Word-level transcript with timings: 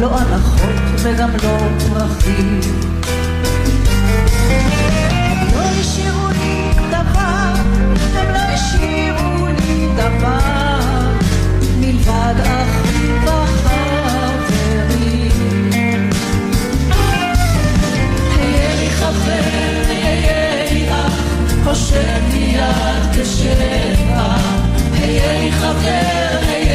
לא 0.00 0.18
הנחות 0.18 0.74
וגם 1.02 1.30
לא 1.42 1.58
פרחים. 1.88 2.60
לא 5.54 5.60
השאירו 5.80 6.28
לא 13.24 13.46
חושב 21.64 22.20
לי 22.32 22.38
יד 22.38 23.04
כשבע. 23.12 24.36
היה 24.92 25.52
חבר, 25.52 26.38
היה 26.48 26.65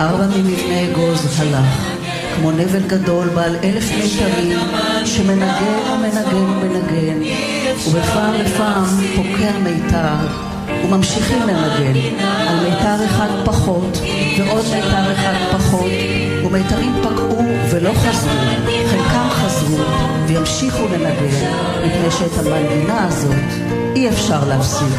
ארבע 0.00 0.26
ממבנה 0.26 0.84
אגוז 0.84 1.40
הלך, 1.40 1.96
כמו 2.36 2.50
נבל 2.50 2.82
גדול 2.86 3.28
בעל 3.28 3.56
אלף 3.64 3.84
מיתרים, 3.92 4.58
שמנגן 5.04 5.78
ומנגן 5.92 6.34
ומנגן, 6.34 7.18
ובפעם 7.88 8.34
לפעם 8.34 8.84
פוקע 9.16 9.58
מיתר, 9.62 10.26
וממשיכים 10.86 11.40
לנגן, 11.40 12.00
על 12.48 12.56
מיתר 12.64 13.04
אחד 13.04 13.28
פחות, 13.44 13.98
ועוד 14.38 14.64
מיתר 14.74 15.12
אחד 15.12 15.34
פחות, 15.52 15.90
ומיתרים 16.44 16.92
פקעו 17.02 17.44
ולא 17.70 17.92
חזרו, 17.92 18.30
חלקם 18.90 19.28
חזרו, 19.30 19.84
וימשיכו 20.26 20.82
לנגן, 20.92 21.50
מפני 21.86 22.10
שאת 22.10 22.38
המנגינה 22.38 23.04
הזאת 23.04 23.76
אי 23.96 24.08
אפשר 24.08 24.44
להפסיק. 24.48 24.98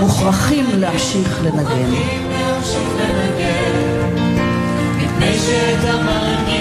מוכרחים 0.00 0.66
להמשיך 0.78 1.42
לנגן. 1.44 1.90
מפני 4.96 5.38
שאת 5.38 5.84
המנגינה 5.84 6.53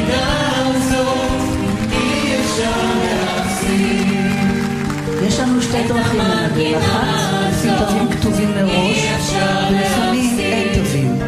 שתי 5.73 5.88
דרכים 5.88 6.19
לנגן, 6.19 6.77
אחת 6.77 7.07
לפי 7.49 7.67
תווים 7.79 8.09
כתובים 8.11 8.52
מראש, 8.55 9.07
ולפעמים 9.71 10.39
אין 10.39 10.73
תווים. 10.73 11.19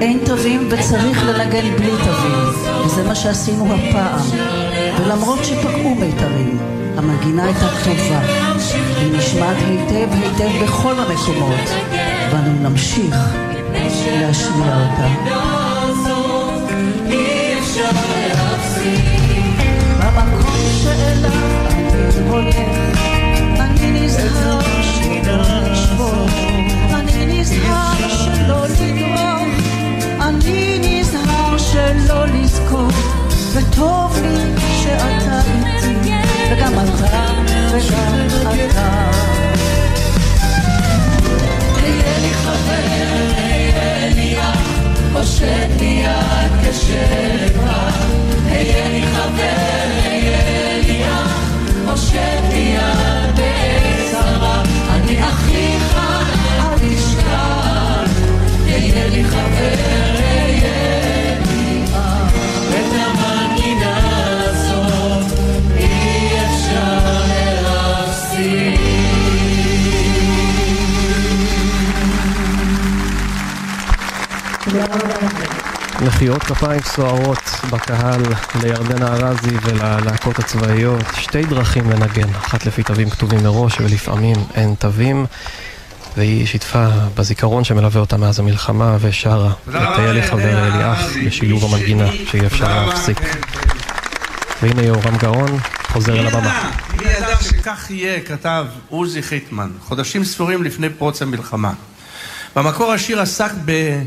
אין 0.00 0.18
תווים 0.24 0.68
וצריך 0.70 1.24
לנגן 1.24 1.76
בלי 1.76 1.90
תווים, 2.04 2.38
וזה 2.84 3.04
מה 3.04 3.14
שעשינו 3.14 3.74
הפעם. 3.74 4.20
ולמרות 5.00 5.44
שפגעו 5.44 5.94
מיתרים, 5.94 6.58
המנגינה 6.96 7.44
הייתה 7.44 7.68
טובה. 7.84 8.20
היא 9.00 9.12
נשמעת 9.18 9.56
היטב 9.56 10.12
היטב 10.12 10.64
בכל 10.64 10.94
המקומות, 10.98 11.70
ואנו 12.30 12.68
נמשיך 12.68 13.16
להשמיע 14.06 14.76
אותה. 14.76 15.08
במקום 20.00 20.54
שאליו 20.82 21.32
אני 21.66 22.28
הולך, 22.28 23.03
וטוב 33.54 34.18
לי 34.22 34.54
שאתה 34.82 35.40
איתי, 35.76 36.12
וגם 36.52 36.72
אתה 36.72 37.32
וגם 37.70 38.14
אתה. 38.70 39.10
היה 41.76 42.18
לי 42.18 42.34
חבר, 42.34 43.34
היה 43.36 44.08
לי 44.14 44.38
אח, 44.38 44.58
הושט 45.12 45.80
לי 45.80 46.04
יד 46.04 46.52
כשבע. 46.62 47.90
היה 48.46 48.88
לי 48.88 49.02
חבר, 49.06 50.04
היה 50.04 50.78
לי 50.86 51.04
אח, 51.04 51.40
הושט 51.86 52.52
לי 52.52 52.76
יד. 52.76 53.53
אני 55.14 55.28
אחיך, 55.28 55.96
אל 55.96 56.78
תשכח. 56.78 58.10
היה 58.66 59.06
לי 59.08 59.24
חבר, 59.24 59.74
היה 60.18 61.38
לי 61.46 61.84
אח. 61.94 62.32
את 62.70 62.92
המנגינה 62.92 63.96
הזאת 64.50 65.38
אי 65.76 66.40
אפשר 66.46 67.14
מחיאות 76.04 76.42
כפיים 76.42 76.80
סוערות 76.82 77.50
בקהל 77.70 78.22
לירדנה 78.62 79.06
ארזי 79.06 79.56
וללהקות 79.62 80.38
הצבאיות. 80.38 81.04
שתי 81.16 81.42
דרכים 81.42 81.90
לנגן, 81.90 82.28
אחת 82.28 82.66
לפי 82.66 82.82
תווים 82.82 83.10
כתובים 83.10 83.42
מראש 83.42 83.80
ולפעמים 83.80 84.36
אין 84.54 84.74
תווים. 84.78 85.26
והיא 86.16 86.46
שיתפה 86.46 86.88
בזיכרון 87.16 87.64
שמלווה 87.64 88.00
אותה 88.00 88.16
מאז 88.16 88.38
המלחמה 88.38 88.96
ושרה 89.00 89.52
את 89.68 89.98
היה 89.98 90.12
לי 90.12 90.22
חבר 90.22 90.66
אלי 90.66 90.92
אח 90.92 91.16
בשילוב 91.26 91.64
המנגינה 91.64 92.06
שאי 92.30 92.46
אפשר 92.46 92.86
להפסיק. 92.86 93.18
והנה 94.62 94.82
יהורם 94.82 95.16
גאון 95.16 95.58
חוזר 95.88 96.20
אל 96.20 96.26
הבמה. 96.26 96.70
מי 96.96 97.10
ידע 97.10 97.36
שכך 97.40 97.90
יהיה, 97.90 98.20
כתב 98.20 98.66
עוזי 98.88 99.22
חיטמן, 99.22 99.70
חודשים 99.80 100.24
ספורים 100.24 100.62
לפני 100.62 100.90
פרוץ 100.90 101.22
המלחמה. 101.22 101.72
במקור 102.56 102.92
השיר 102.92 103.20
עסק 103.20 103.50
ב... 103.64 104.02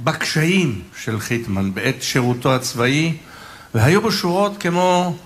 בקשיים 0.00 0.82
של 1.02 1.20
חיטמן 1.20 1.74
בעת 1.74 2.02
שירותו 2.02 2.54
הצבאי, 2.54 3.16
והיו 3.74 4.02
בו 4.02 4.12
שורות 4.12 4.56
כמו 4.60 5.16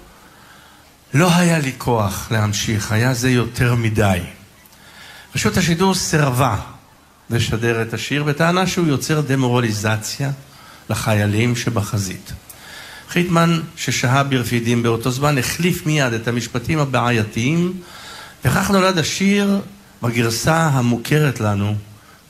לא 1.14 1.34
היה 1.34 1.58
לי 1.58 1.72
כוח 1.78 2.28
להמשיך, 2.30 2.92
היה 2.92 3.14
זה 3.14 3.30
יותר 3.30 3.74
מדי. 3.74 4.18
רשות 5.34 5.56
השידור 5.56 5.94
סירבה 5.94 6.56
לשדר 7.30 7.82
את 7.82 7.94
השיר 7.94 8.24
בטענה 8.24 8.66
שהוא 8.66 8.86
יוצר 8.86 9.20
דמורליזציה 9.20 10.30
לחיילים 10.90 11.56
שבחזית. 11.56 12.32
חיטמן, 13.08 13.60
ששהה 13.76 14.22
ברפידים 14.22 14.82
באותו 14.82 15.10
זמן, 15.10 15.38
החליף 15.38 15.86
מיד 15.86 16.12
את 16.12 16.28
המשפטים 16.28 16.78
הבעייתיים, 16.78 17.72
וכך 18.44 18.70
נולד 18.70 18.98
השיר 18.98 19.60
בגרסה 20.02 20.56
המוכרת 20.56 21.40
לנו 21.40 21.74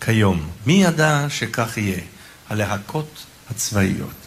כיום. 0.00 0.48
מי 0.66 0.84
ידע 0.84 1.26
שכך 1.28 1.78
יהיה? 1.78 2.00
הלהקות 2.52 3.24
הצבאיות. 3.50 4.21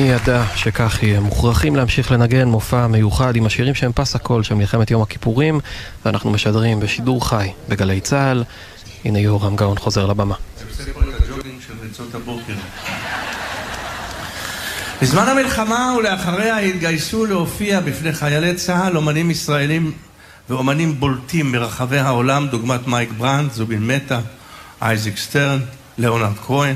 מי 0.00 0.08
ידע 0.08 0.44
שכך 0.56 1.02
יהיה? 1.02 1.20
מוכרחים 1.20 1.76
להמשיך 1.76 2.12
לנגן 2.12 2.48
מופע 2.48 2.86
מיוחד 2.86 3.36
עם 3.36 3.46
השירים 3.46 3.74
שהם 3.74 3.92
פס 3.92 4.16
הקול 4.16 4.42
של 4.42 4.54
מלחמת 4.54 4.90
יום 4.90 5.02
הכיפורים 5.02 5.60
ואנחנו 6.04 6.30
משדרים 6.30 6.80
בשידור 6.80 7.28
חי 7.28 7.50
בגלי 7.68 8.00
צה"ל. 8.00 8.44
הנה 9.04 9.18
יורם 9.18 9.56
גאון 9.56 9.78
חוזר 9.78 10.06
לבמה. 10.06 10.34
בזמן 15.02 15.28
המלחמה 15.28 15.94
ולאחריה 15.98 16.58
התגייסו 16.58 17.26
להופיע 17.26 17.80
בפני 17.80 18.12
חיילי 18.12 18.54
צה"ל 18.54 18.96
אומנים 18.96 19.30
ישראלים 19.30 19.92
ואומנים 20.48 21.00
בולטים 21.00 21.52
מרחבי 21.52 21.98
העולם, 21.98 22.48
דוגמת 22.48 22.86
מייק 22.86 23.10
ברנד, 23.18 23.52
זובין 23.52 23.86
מהטה, 23.86 24.20
אייזיק 24.82 25.16
שטרן, 25.16 25.58
ליאונרד 25.98 26.36
כהן, 26.46 26.74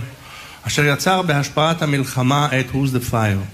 אשר 0.67 0.85
יצר 0.85 1.23
בהשפעת 1.23 1.83
המלחמה 1.83 2.49
את 2.61 2.67
Who's 2.73 2.97
the 2.97 3.13
Fire. 3.13 3.45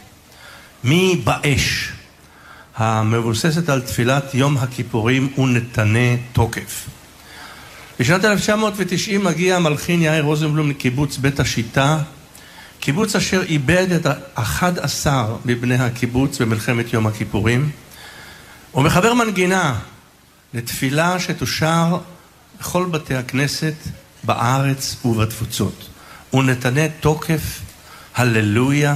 מי 0.85 1.21
באש? 1.25 1.93
המבוססת 2.77 3.69
על 3.69 3.81
תפילת 3.81 4.35
יום 4.35 4.57
הכיפורים 4.59 5.39
ונתנה 5.39 6.17
תוקף. 6.33 6.89
בשנת 8.01 8.25
1990 8.25 9.25
מגיע 9.25 9.57
המלחין 9.57 10.03
יאיר 10.03 10.23
רוזנבלום 10.25 10.71
לקיבוץ 10.71 11.17
בית 11.17 11.41
השיטה, 11.41 11.99
קיבוץ 12.81 13.17
אשר 13.17 13.43
איבד 13.43 13.93
את 13.93 14.07
אחד 14.35 14.79
עשר 14.79 15.37
מבני 15.45 15.75
הקיבוץ 15.75 16.41
במלחמת 16.41 16.93
יום 16.93 17.07
הכיפורים, 17.07 17.71
ומחבר 18.75 19.15
מנגינה 19.15 19.79
לתפילה 20.55 21.21
שתושר 21.21 21.99
בכל 22.61 22.87
בתי 22.91 23.15
הכנסת 23.15 23.75
בארץ 24.25 24.97
ובתפוצות. 25.05 25.90
ונתנה 26.35 26.89
תוקף, 27.01 27.61
הללויה, 28.15 28.95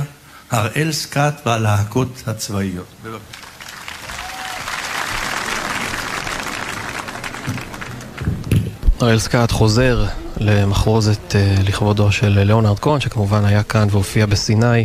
הראל 0.50 0.92
סקאט 0.92 1.46
והלהקות 1.46 2.22
הצבאיות. 2.26 2.86
הראל 9.00 9.18
סקאט 9.18 9.50
חוזר 9.50 10.04
למחרוזת 10.36 11.36
אה, 11.36 11.54
לכבודו 11.64 12.12
של 12.12 12.28
ליאונרד 12.28 12.78
כהן, 12.78 13.00
שכמובן 13.00 13.44
היה 13.44 13.62
כאן 13.62 13.88
והופיע 13.90 14.26
בסיני 14.26 14.84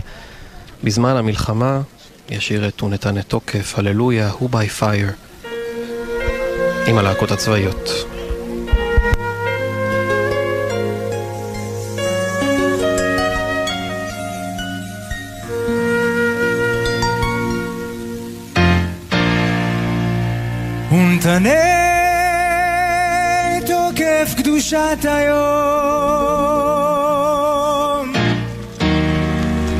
בזמן 0.84 1.15
המלחמה. 1.15 1.82
ישיר 2.29 2.68
את 2.68 2.84
ונתנה 2.84 3.22
תוקף, 3.22 3.74
הללויה, 3.77 4.29
הוא 4.29 4.50
by 4.50 4.82
fire, 4.82 5.48
עם 6.88 6.98
הלהקות 6.98 7.32
הצבאיות. 7.32 7.89
ונתנה 20.91 21.50
תוקף 23.65 24.34
קדושת 24.38 24.98
היום. 25.03 25.60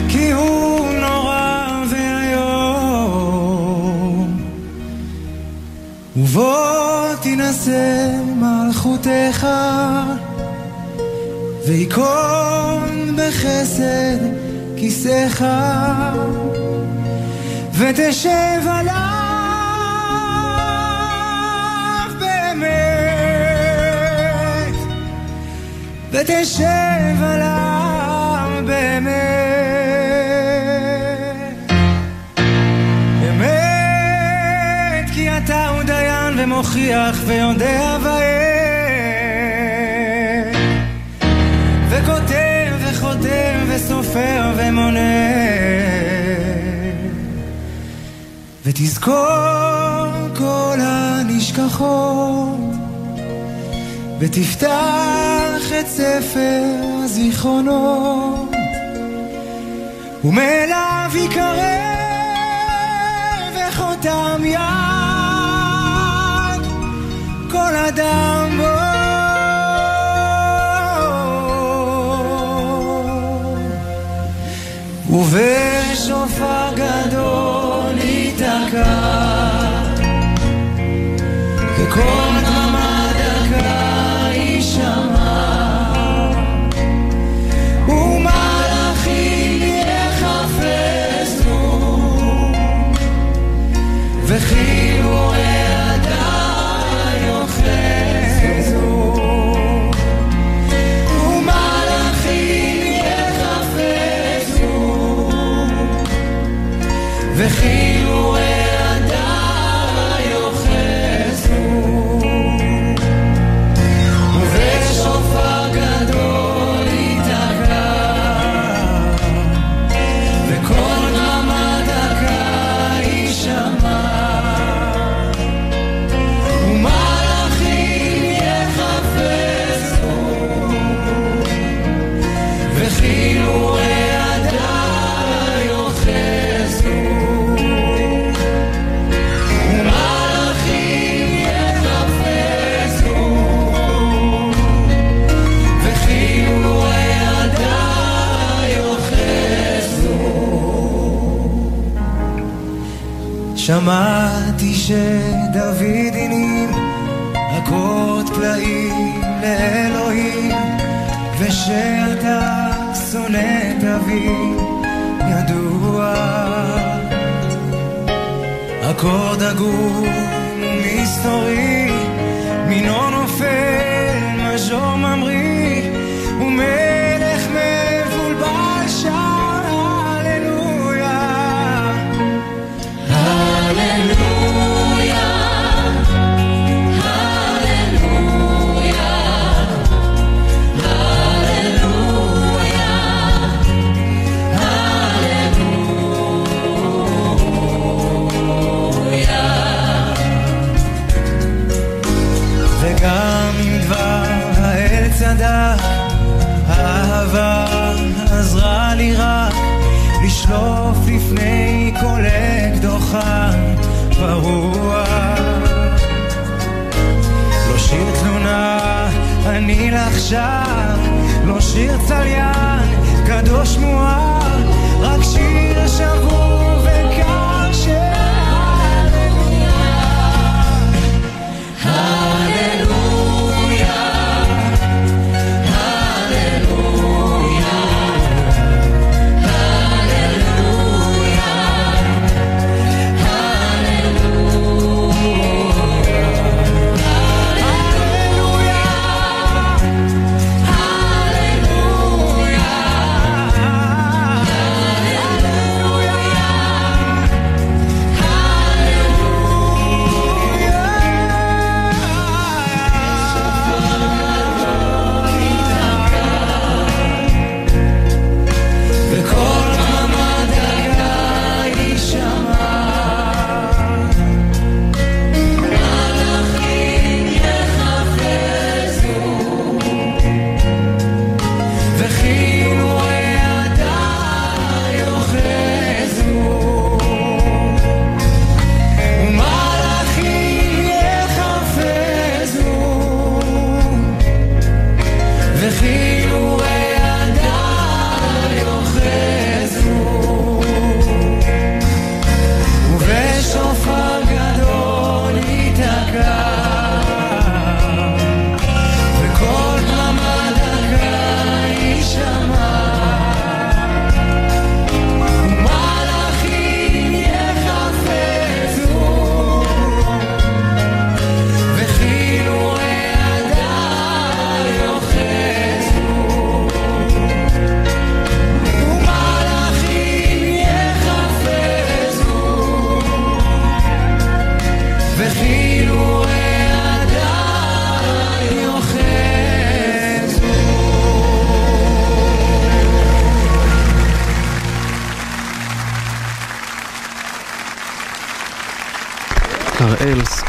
כי 0.10 0.32
הוא 0.32 0.94
נורא 0.94 1.84
ואיום. 1.90 3.10
ובוא 6.18 7.16
תינשא 7.22 8.10
מלכותך 8.36 9.48
וייכון 11.68 13.16
בחסד 13.16 14.18
כיסאך 14.78 15.46
ותשב 17.74 18.62
עליו 18.68 18.89
ותשב 26.12 27.24
עליו 27.24 28.50
באמת 28.66 29.10
באמת 33.22 35.10
כי 35.14 35.38
אתה 35.38 35.68
הוא 35.68 35.84
דיין 35.84 36.40
ומוכיח 36.40 37.18
ויודע 37.26 37.98
ועת 38.04 38.40
וכותב 41.90 42.74
וחותם 42.80 43.66
וסופר 43.68 44.54
ומונה. 44.56 45.00
ותזכור 48.66 49.16
כל 50.38 50.78
הנשכחות 50.82 52.59
ותפתח 54.20 55.72
את 55.80 55.88
ספר 55.88 56.64
הזיכרונות 57.04 58.52
ומאליו 60.24 61.12
יקרא 61.16 61.80
וחותם 63.56 64.42
יד 64.46 64.60
כל 67.52 67.76
אדם 67.76 68.58
בו. 68.58 68.64
ובשופר 75.10 76.70
גדול 76.76 77.98
ייתקע 77.98 79.10
וכל 81.78 82.29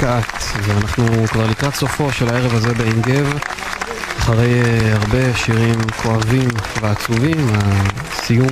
סקאט, 0.00 0.42
ואנחנו 0.62 1.26
כבר 1.28 1.46
לקראת 1.46 1.74
סופו 1.74 2.12
של 2.12 2.28
הערב 2.28 2.54
הזה 2.54 2.74
בעין 2.74 3.02
גב. 3.02 3.38
אחרי 4.18 4.62
אה, 4.62 4.92
הרבה 4.92 5.36
שירים 5.36 5.74
כואבים 6.02 6.48
ועצובים, 6.80 7.48
הסיום 7.52 8.48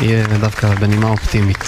יהיה 0.00 0.26
דווקא 0.40 0.74
בנימה 0.74 1.08
אופטימית. 1.08 1.64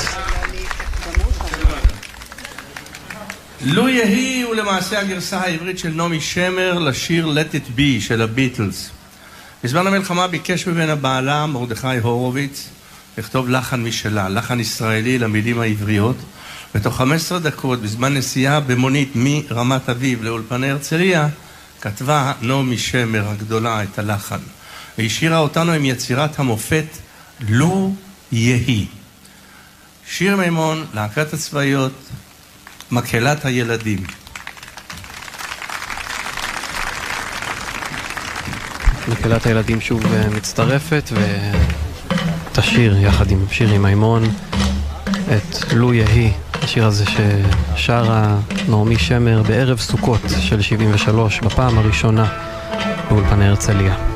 לו 3.60 3.88
יהי 3.88 4.42
הוא 4.42 4.54
למעשה 4.54 5.00
הגרסה 5.00 5.40
העברית 5.40 5.78
של 5.78 5.90
נעמי 5.90 6.20
שמר 6.20 6.78
לשיר 6.78 7.26
Let 7.26 7.54
It 7.54 7.78
Be 7.78 8.00
של 8.00 8.22
הביטלס. 8.22 8.90
בזמן 9.64 9.86
המלחמה 9.86 10.26
ביקש 10.26 10.66
ממנה 10.66 10.94
בעלה, 10.94 11.46
מרדכי 11.46 11.98
הורוביץ, 12.02 12.68
לכתוב 13.18 13.48
לחן 13.48 13.82
משלה, 13.82 14.28
לחן 14.28 14.60
ישראלי 14.60 15.18
למילים 15.18 15.60
העבריות. 15.60 16.16
בתוך 16.74 16.96
15 16.96 17.38
דקות, 17.38 17.82
בזמן 17.82 18.14
נסיעה 18.14 18.60
במונית 18.60 19.12
מרמת 19.14 19.88
אביב 19.88 20.22
לאולפני 20.22 20.70
הרצליה, 20.70 21.28
כתבה 21.80 22.32
נעמי 22.42 22.78
שמר 22.78 23.28
הגדולה 23.28 23.82
את 23.82 23.98
הלחן. 23.98 24.38
והשאירה 24.98 25.38
אותנו 25.38 25.72
עם 25.72 25.84
יצירת 25.84 26.38
המופת 26.38 26.86
לו 27.48 27.94
יהי. 28.32 28.86
שיר 30.10 30.36
מימון, 30.36 30.86
להקת 30.94 31.32
הצבאיות, 31.32 31.92
מקהלת 32.90 33.44
הילדים. 33.44 34.04
מקהלת 39.08 39.46
הילדים 39.46 39.80
שוב 39.80 40.12
אה, 40.12 40.28
מצטרפת 40.30 41.10
ותשיר 42.52 42.98
יחד 42.98 43.30
עם 43.30 43.44
שירי 43.50 43.78
מימון 43.78 44.24
את 45.12 45.72
לו 45.72 45.94
יהי, 45.94 46.32
השיר 46.62 46.86
הזה 46.86 47.04
ששרה 47.76 48.36
נעמי 48.68 48.98
שמר 48.98 49.42
בערב 49.42 49.78
סוכות 49.78 50.20
של 50.40 50.62
73 50.62 51.40
בפעם 51.40 51.78
הראשונה 51.78 52.26
באולפני 53.10 53.48
הרצליה. 53.48 54.09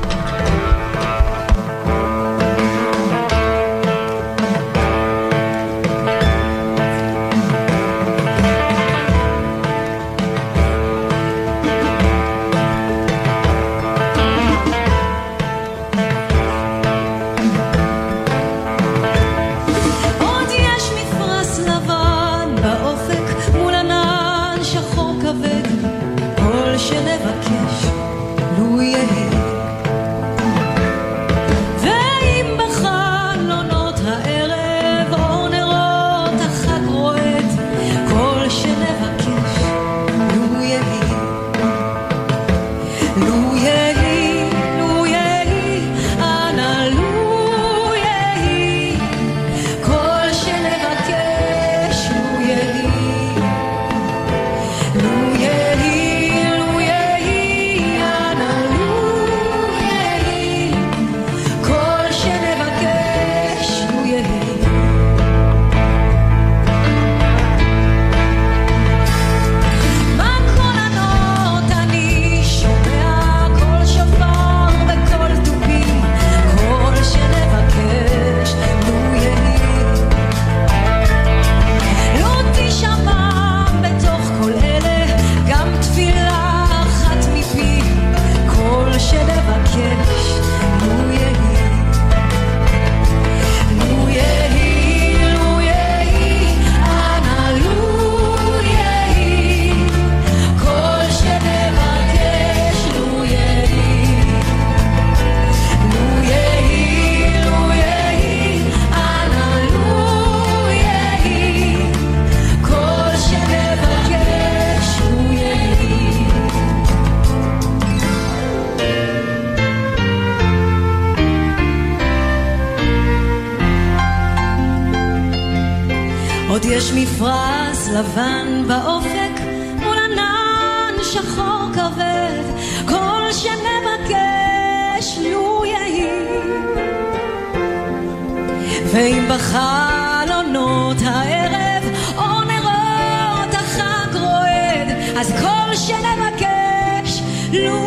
Lord. 147.63 147.84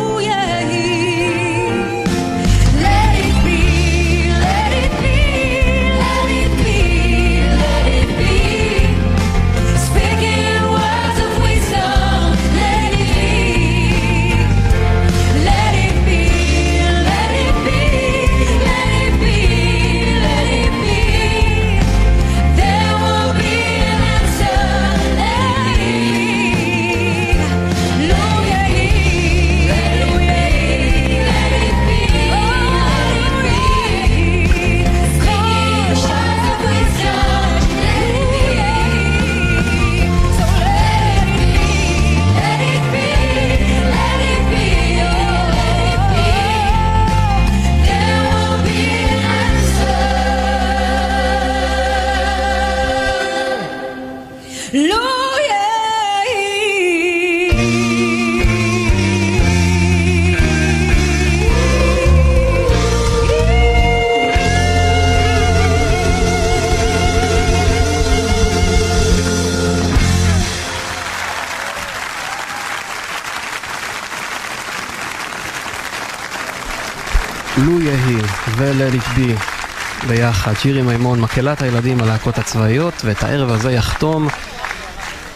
ביחד, 80.09 80.53
שירי 80.53 80.81
מימון, 80.81 81.21
מקהלת 81.21 81.61
הילדים, 81.61 82.01
הלהקות 82.01 82.37
הצבאיות, 82.37 82.93
ואת 83.05 83.23
הערב 83.23 83.49
הזה 83.49 83.71
יחתום 83.71 84.27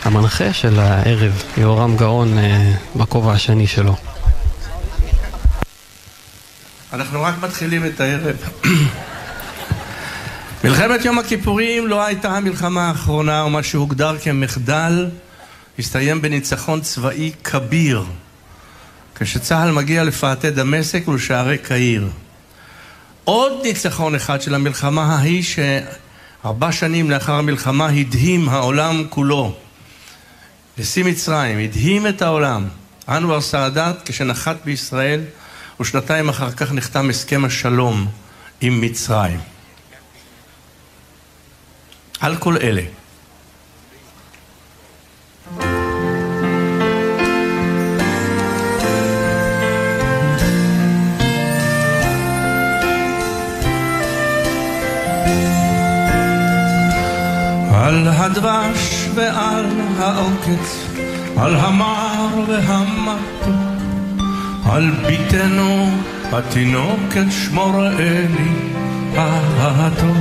המנחה 0.04 0.54
של 0.54 0.80
הערב, 0.80 1.44
יהורם 1.58 1.98
גאון, 1.98 2.38
אה, 2.38 2.74
בכובע 2.96 3.34
השני 3.34 3.68
שלו. 3.68 3.96
אנחנו 6.94 7.22
רק 7.22 7.34
מתחילים 7.42 7.86
את 7.86 8.02
הערב. 8.02 8.36
מלחמת 10.64 11.06
יום 11.06 11.20
הכיפורים 11.20 11.88
לא 11.88 12.06
הייתה 12.06 12.38
המלחמה 12.38 12.88
האחרונה, 12.88 13.46
ומה 13.46 13.64
שהוגדר 13.64 14.18
כמחדל 14.22 15.10
הסתיים 15.80 16.22
בניצחון 16.22 16.82
צבאי 16.82 17.32
כביר, 17.44 18.04
כשצה"ל 19.16 19.72
מגיע 19.72 20.04
לפאתי 20.04 20.50
דמשק 20.50 21.08
ולשערי 21.08 21.58
קהיר. 21.58 22.10
עוד 23.24 23.52
ניצחון 23.64 24.16
אחד 24.16 24.42
של 24.42 24.56
המלחמה 24.56 25.04
ההיא, 25.04 25.44
שארבע 25.44 26.72
שנים 26.72 27.12
לאחר 27.12 27.34
המלחמה 27.34 27.88
הדהים 27.88 28.50
העולם 28.50 29.04
כולו. 29.10 29.56
נשיא 30.78 31.04
מצרים 31.04 31.60
הדהים 31.60 32.08
את 32.08 32.22
העולם, 32.22 32.68
אנואר 33.10 33.42
סאדאת, 33.42 33.96
כשנחת 34.06 34.58
בישראל, 34.66 35.22
ושנתיים 35.80 36.30
אחר 36.30 36.52
כך 36.52 36.72
נחתם 36.72 37.10
הסכם 37.10 37.46
השלום 37.46 38.08
עם 38.62 38.82
מצרים. 38.82 39.40
על 42.20 42.36
כל 42.36 42.58
אלה. 42.58 42.82
על 57.94 58.08
הדבש 58.08 59.10
ועל 59.16 59.66
העוקץ, 60.00 60.88
על 61.38 61.56
המר 61.56 62.28
והמתוק, 62.48 63.82
על 64.66 64.92
ביתנו 65.08 65.90
התינוקת 66.32 67.26
שמור 67.30 67.88
אלי 67.88 68.54
אהתו, 69.18 70.14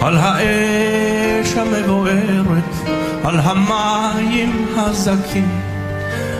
על 0.00 0.16
האש 0.16 1.54
המבוערת, 1.56 2.74
על 3.24 3.38
המים 3.42 4.66
הזכים, 4.76 5.60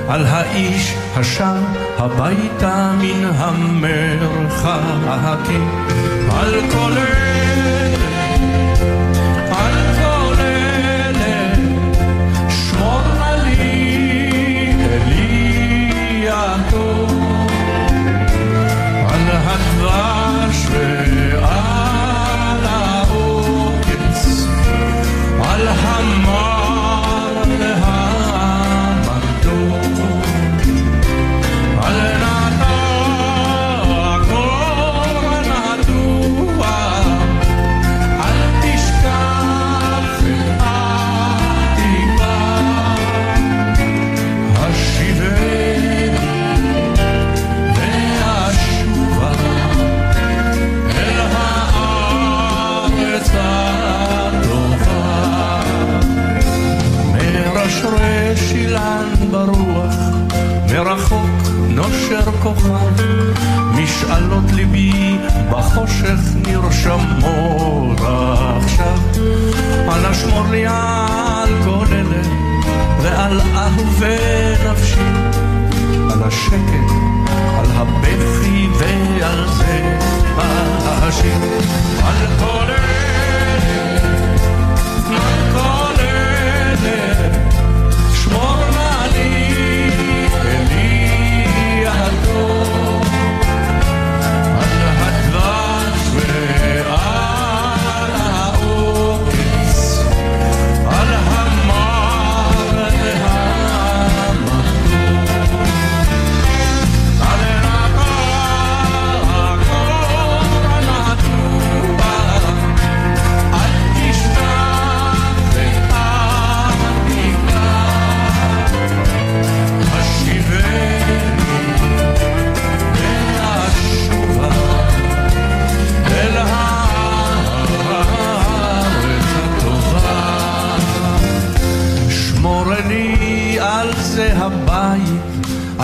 על 0.08 0.26
האיש 0.26 0.94
השב 1.16 1.62
הביתה 1.98 2.92
מן 2.98 3.24
המרחקים, 3.36 4.64
על 6.30 6.60
כל 6.72 6.92
מרחוק 60.84 61.48
נושר 61.68 62.32
כוכב, 62.42 63.02
משאלות 63.74 64.52
ליבי 64.52 65.18
בחושך 65.50 66.20
נרשמות 66.46 67.98
עכשיו. 68.00 68.98
אנא 69.88 70.14
שמור 70.14 70.46
לי 70.50 70.66
על 70.66 71.48
כל 71.64 71.86
אלה, 71.92 72.22
ועל 73.02 73.40
אהובי 73.40 74.54
נפשי, 74.70 75.00
על 76.12 76.22
השקט, 76.22 76.90
על 77.58 77.66
הבכי 77.74 78.68
ועל 78.78 79.48
זה 79.48 79.98
השיר. 81.02 81.38
על 82.04 82.26
כל 82.38 82.64
אלה, 82.68 83.53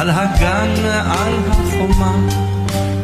על 0.00 0.10
הגן, 0.10 0.74
על 1.10 1.34
החומה, 1.50 2.12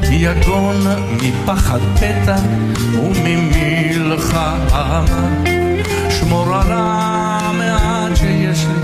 יגון 0.02 0.76
מפחד 1.22 1.78
פתע 1.94 2.36
וממלחמה. 2.94 5.04
שמור 6.10 6.54
על 6.54 6.72
המעט 6.72 8.16
שיש 8.16 8.66
לי, 8.66 8.74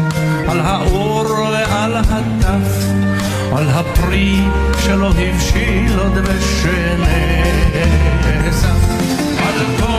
על 0.48 0.60
האור 0.60 1.26
ועל 1.30 1.96
הטף, 1.96 2.84
על 3.56 3.68
הפרי 3.68 4.40
שלא 4.78 5.12
הבשיל 5.18 5.98
עוד 5.98 6.18
בשנה. 6.18 7.42
על 9.38 9.54
כל 9.80 9.91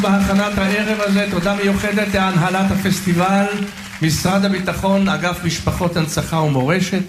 בהכנת 0.00 0.58
הערב 0.58 1.00
הזה, 1.00 1.26
תודה 1.30 1.54
מיוחדת 1.54 2.14
להנהלת 2.14 2.70
הפסטיבל, 2.70 3.46
משרד 4.02 4.44
הביטחון, 4.44 5.08
אגף 5.08 5.44
משפחות 5.44 5.96
הנצחה 5.96 6.36
ומורשת. 6.36 7.02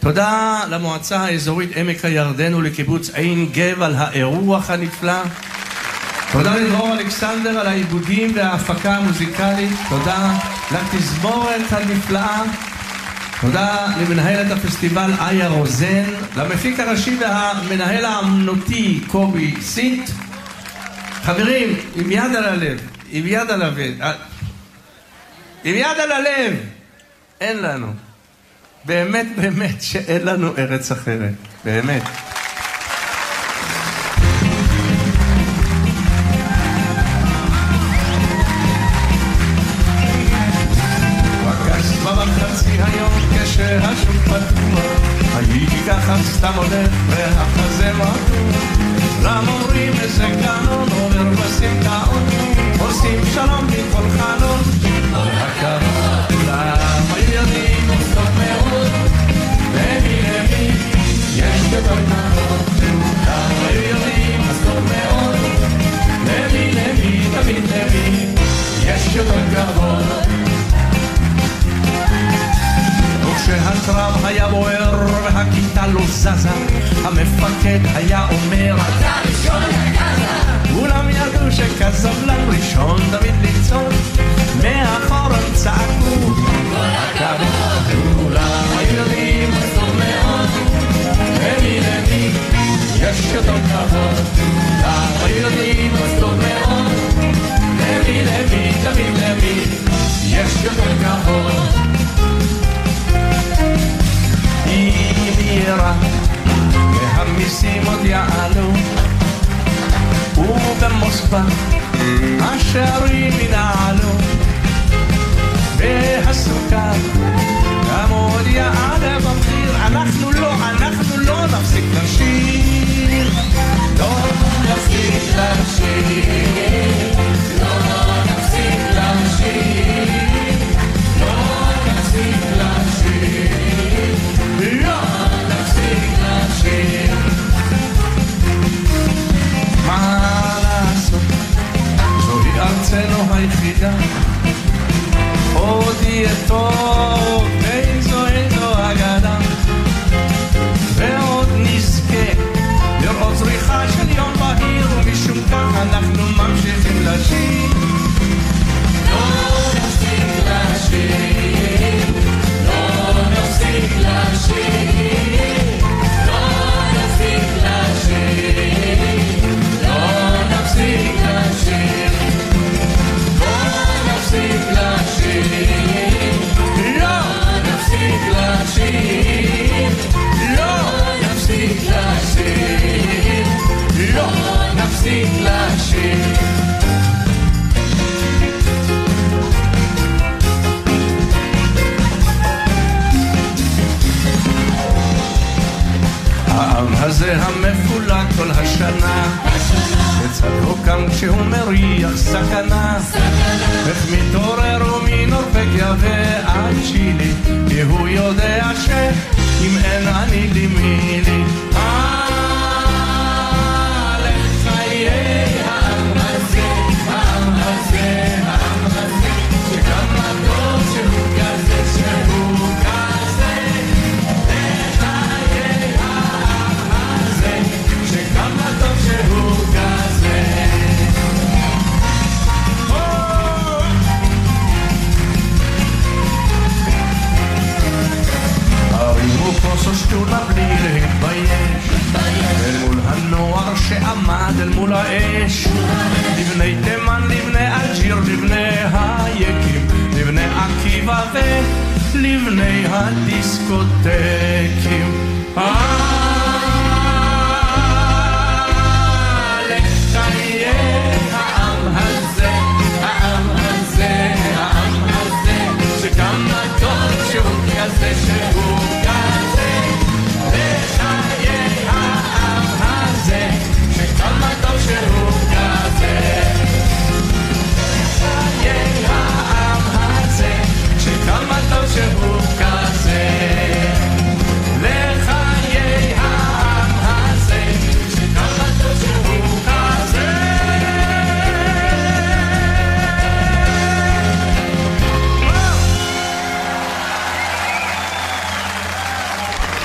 תודה 0.00 0.60
למועצה 0.70 1.20
האזורית 1.20 1.76
עמק 1.76 2.04
הירדן 2.04 2.54
ולקיבוץ 2.54 3.10
עין 3.10 3.48
גב 3.52 3.82
על 3.82 3.94
האירוח 3.94 4.70
הנפלא. 4.70 5.22
תודה 6.32 6.56
לדרור 6.56 6.92
אלכסנדר 6.92 7.60
על 7.60 7.66
העיבודים 7.66 8.32
וההפקה 8.34 8.96
המוזיקלית. 8.96 9.72
תודה 9.88 10.32
לתזמורת 10.72 11.72
הנפלאה. 11.72 12.42
תודה 13.40 13.86
למנהלת 14.00 14.50
הפסטיבל 14.50 15.10
איה 15.20 15.48
רוזן, 15.48 16.04
למפיק 16.36 16.80
הראשי 16.80 17.16
והמנהל 17.20 18.04
האמנותי 18.04 19.00
קובי 19.06 19.54
סינט. 19.60 20.10
חברים, 21.24 21.76
עם 21.94 22.12
יד 22.12 22.36
על 22.36 22.44
הלב, 22.44 22.80
עם 23.10 23.26
יד 23.26 23.50
על 23.50 23.62
הלב, 23.62 24.00
אה, 24.00 24.12
עם 25.64 25.74
יד 25.74 26.00
על 26.02 26.12
הלב, 26.12 26.56
אין 27.40 27.62
לנו. 27.62 27.92
באמת 28.84 29.26
באמת 29.36 29.82
שאין 29.82 30.24
לנו 30.24 30.56
ארץ 30.58 30.92
אחרת, 30.92 31.34
באמת. 31.64 32.02
כשהשוק 43.44 44.16
פתוח, 44.24 45.00
הייתי 45.34 45.76
ככה 45.88 46.16
סתם 46.22 46.52
הולך 46.56 46.90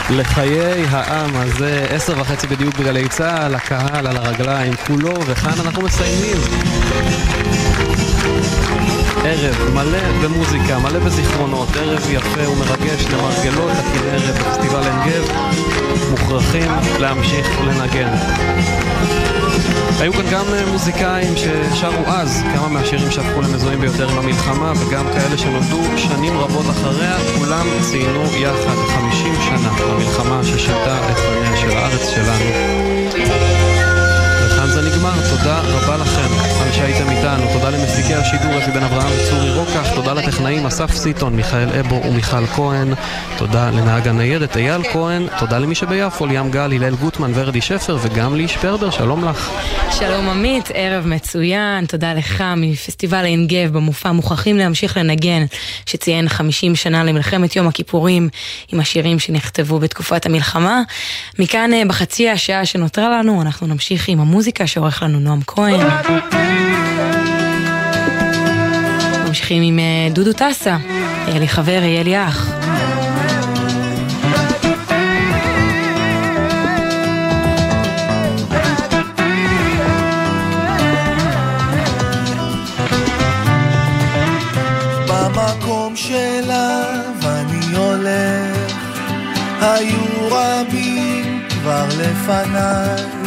לחיי 0.09 0.85
העם 0.89 1.35
הזה, 1.35 1.87
עשר 1.89 2.13
וחצי 2.21 2.47
בדיוק 2.47 2.77
בגלי 2.77 3.09
צה"ל, 3.09 3.55
הקהל 3.55 4.07
על 4.07 4.17
הרגליים 4.17 4.73
כולו, 4.87 5.13
וכאן 5.25 5.53
אנחנו 5.59 5.81
מסיימים. 5.81 6.37
ערב 9.25 9.73
מלא 9.73 9.99
במוזיקה, 10.23 10.79
מלא 10.79 10.99
בזיכרונות, 10.99 11.75
ערב 11.75 12.09
יפה 12.09 12.49
ומרגש 12.49 13.05
למרגלות 13.05 13.71
הכנרת 13.71 14.35
בפסטיבל 14.35 14.83
עין 14.83 14.99
גב, 15.05 15.31
מוכרחים 16.09 16.71
להמשיך 16.99 17.61
לנגן. 17.61 18.09
היו 20.01 20.13
כאן 20.13 20.25
גם 20.31 20.45
אה, 20.53 20.71
מוזיקאים 20.71 21.33
ששרו 21.35 22.05
אז 22.07 22.43
כמה 22.55 22.67
מהשירים 22.67 23.11
שהפכו 23.11 23.41
למזוהים 23.41 23.79
ביותר 23.79 24.09
עם 24.09 24.17
המלחמה 24.17 24.73
וגם 24.75 25.05
כאלה 25.13 25.37
שנולדו 25.37 25.97
שנים 25.97 26.37
רבות 26.37 26.65
אחריה, 26.69 27.17
כולם 27.39 27.67
ציינו 27.81 28.23
יחד 28.23 28.75
50 28.87 29.33
שנה 29.41 29.71
למלחמה 29.79 30.43
ששינתה 30.43 31.11
את 31.11 31.17
פניה 31.17 31.57
של 31.57 31.77
הארץ 31.77 32.09
שלנו. 32.09 33.58
זה 34.69 34.81
נגמר, 34.81 35.13
תודה 35.29 35.59
רבה 35.59 35.97
לכם 35.97 36.61
על 36.61 36.71
שהייתם 36.71 37.09
איתנו, 37.09 37.53
תודה 37.53 37.69
למפיקי 37.69 38.13
השידור 38.13 38.57
אפי 38.57 38.71
בן 38.71 38.83
אברהם 38.83 39.11
וצורי 39.17 39.53
רוקח, 39.53 39.95
תודה 39.95 40.13
לטכנאים 40.13 40.65
אסף 40.65 40.91
סיטון, 40.91 41.35
מיכאל 41.35 41.69
אבו 41.79 42.01
ומיכל 42.05 42.45
כהן, 42.45 42.93
תודה 43.37 43.69
לנהג 43.69 44.07
הניידת 44.07 44.57
אייל 44.57 44.81
כהן, 44.93 45.27
תודה 45.39 45.59
למי 45.59 45.75
שביפו, 45.75 46.25
ליאם 46.25 46.51
גל, 46.51 46.73
הלל 46.73 46.95
גוטמן 46.95 47.31
ורדי 47.33 47.61
שפר 47.61 47.97
וגם 48.01 48.35
לאיש 48.35 48.57
פרבר, 48.57 48.89
שלום 48.89 49.25
לך. 49.25 49.51
שלום 49.91 50.29
עמית, 50.29 50.69
ערב 50.73 51.07
מצוין, 51.07 51.85
תודה 51.85 52.13
לך 52.13 52.43
מפסטיבל 52.57 53.25
עין 53.25 53.47
גב 53.47 53.73
במופע. 53.73 54.11
מוכרחים 54.11 54.57
להמשיך 54.57 54.97
לנגן, 54.97 55.45
שציין 55.85 56.29
50 56.29 56.75
שנה 56.75 57.03
למלחמת 57.03 57.55
יום 57.55 57.67
הכיפורים 57.67 58.29
עם 58.71 58.79
השירים 58.79 59.19
שנכתבו 59.19 59.79
בתקופת 59.79 60.25
המלחמה. 60.25 60.81
מכאן 61.39 61.73
אה, 61.73 61.81
בחצי 61.87 62.29
השעה 62.29 62.65
שנותרה 62.65 63.09
לנו, 63.09 63.41
אנחנו 63.41 63.67
נמשיך 63.67 64.07
עם 64.07 64.19
המוזיקה 64.19 64.58
שעורך 64.67 65.03
לנו 65.03 65.19
נועם 65.19 65.39
כהן. 65.47 65.79
ממשיכים 69.27 69.63
עם 69.63 69.79
אה, 69.79 70.07
דודו 70.13 70.33
טסה, 70.33 70.77
היה 71.27 71.39
לי 71.39 71.47
חבר, 71.47 71.71
יהיה 71.83 72.03
לי 72.03 72.23
אח. 72.23 72.49
במקום 85.07 85.95
שאליו 85.95 87.15
אני 87.23 87.75
הולך, 87.75 88.73
היו 89.61 90.27
רבים 90.31 91.43
כבר 91.49 91.85
לפניי, 91.87 93.18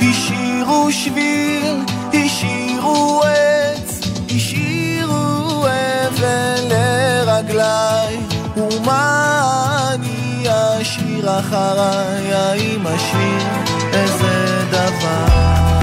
השאירו 0.00 0.92
שביל, 0.92 1.76
השאירו 2.14 3.22
עץ, 3.24 4.00
השאירו 4.36 5.66
אבן 5.66 6.68
לרגליי, 6.68 8.16
ומה 8.56 9.90
אני 9.94 10.44
אשאיר 10.80 11.38
אחריי, 11.38 12.34
האם 12.34 12.86
אשאיר 12.86 13.48
איזה 13.92 14.64
דבר? 14.70 15.77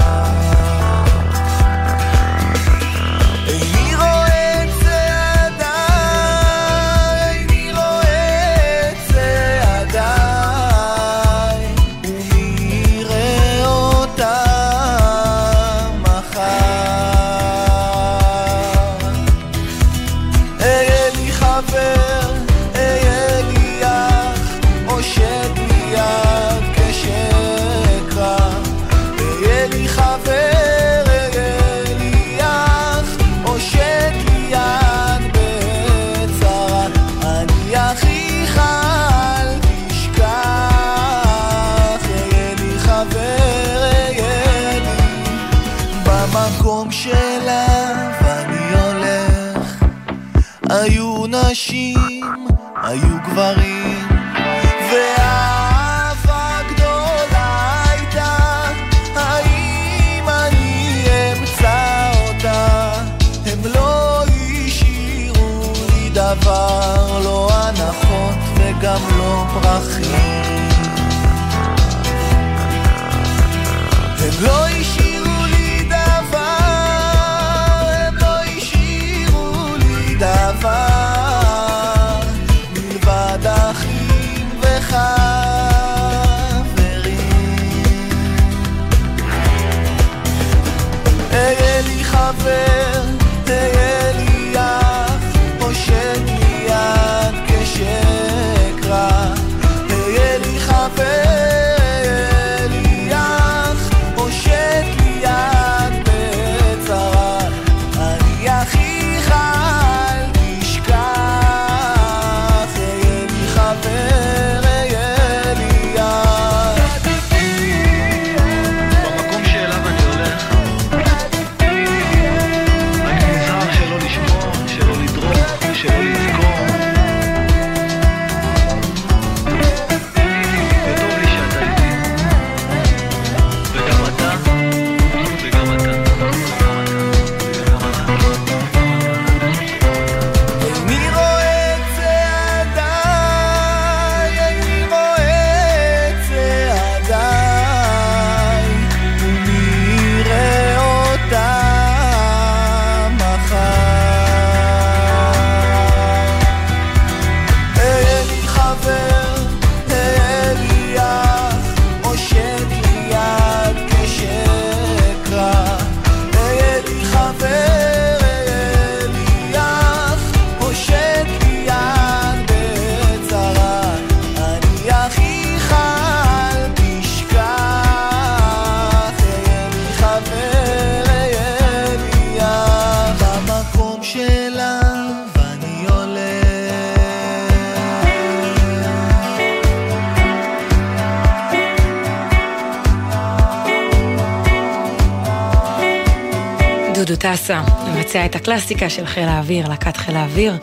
הקלאסיקה 198.46 198.90
של 198.90 199.06
חיל 199.06 199.28
האוויר, 199.28 199.68
להקת 199.68 199.96
חיל 199.96 200.16
האוויר. 200.16 200.56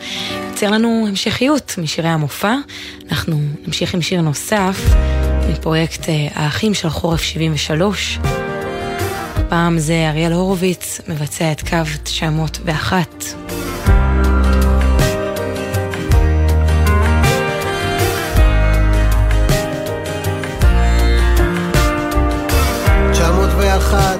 יוצר 0.50 0.70
לנו 0.70 1.06
המשכיות 1.08 1.74
משירי 1.78 2.08
המופע. 2.08 2.54
אנחנו 3.10 3.40
נמשיך 3.66 3.94
עם 3.94 4.02
שיר 4.02 4.20
נוסף 4.20 4.80
מפרויקט 5.50 6.08
אה, 6.08 6.28
האחים 6.34 6.74
של 6.74 6.88
חורף 6.88 7.22
73. 7.22 8.18
פעם 9.48 9.78
זה 9.78 10.08
אריאל 10.10 10.32
הורוביץ 10.32 11.00
מבצע 11.08 11.52
את 11.52 11.68
קו 11.68 11.78
901. 12.02 13.24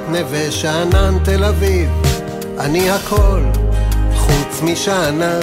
נווה 0.09 0.51
שאנן 0.51 1.19
תל 1.25 1.45
אביב, 1.45 2.04
אני 2.65 2.91
הכל 2.91 3.41
חוץ 4.15 4.63
משאנן. 4.63 5.41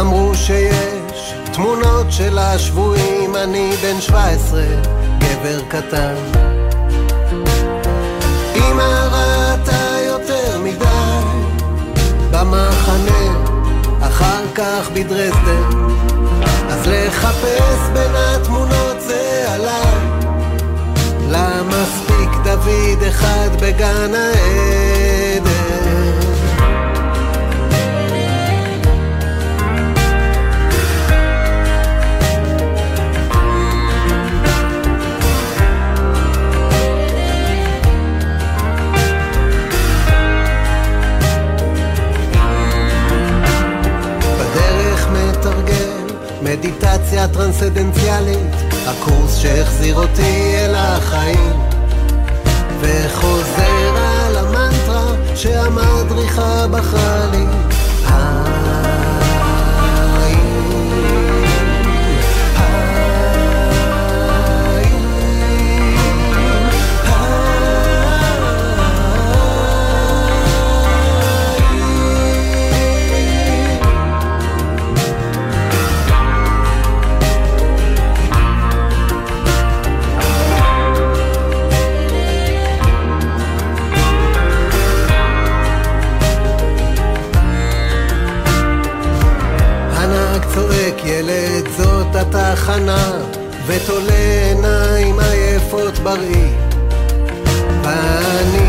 אמרו 0.00 0.34
שיש 0.34 1.34
תמונות 1.52 2.06
של 2.10 2.38
השבויים, 2.38 3.36
אני 3.36 3.70
בן 3.82 4.00
17, 4.00 4.62
גבר 5.18 5.60
קטן. 5.68 6.14
אמא 8.54 9.08
ראתה 9.12 9.96
יותר 10.06 10.58
מדי 10.64 11.56
במחנה, 12.30 13.44
אחר 14.00 14.42
כך 14.54 14.90
בדרזדן. 14.94 15.70
אז 16.68 16.86
לחפש 16.86 17.88
בין 17.92 18.12
התמונות 18.14 19.00
זה 19.00 19.44
עליי. 19.48 19.96
לה 21.30 21.62
מספיק 21.62 22.15
דוד 22.46 23.02
אחד 23.08 23.48
בגן 23.62 24.12
מדיטציה 46.42 47.28
טרנסדנציאלית, 47.28 48.54
הקורס 48.86 49.36
שהחזיר 49.38 49.94
אותי 49.94 50.54
אל 50.56 50.74
החיים. 50.74 51.65
וחוזר 52.80 53.96
על 53.96 54.36
המנטרה 54.36 55.14
שהמדריכה 55.34 56.66
בחרה 56.70 57.26
לי. 57.32 57.46
ילד 91.06 91.68
זאת 91.76 92.14
התחנה 92.14 93.12
ותולה 93.66 94.48
עיניים 94.48 95.20
עייפות 95.20 95.98
בראי 95.98 96.50
ואני 97.82 98.65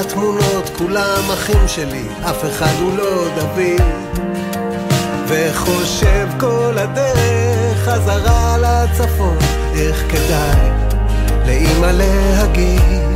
התמונות, 0.00 0.70
כולם 0.78 1.30
אחים 1.32 1.68
שלי, 1.68 2.02
אף 2.30 2.44
אחד 2.44 2.74
הוא 2.80 2.96
לא 2.96 3.24
דוד. 3.34 3.80
וחושב 5.26 6.28
כל 6.40 6.74
הדרך 6.78 7.78
חזרה 7.84 8.56
לצפון, 8.58 9.38
איך 9.74 10.04
כדאי 10.08 10.70
לאמא 11.46 11.86
להגיד. 11.86 13.09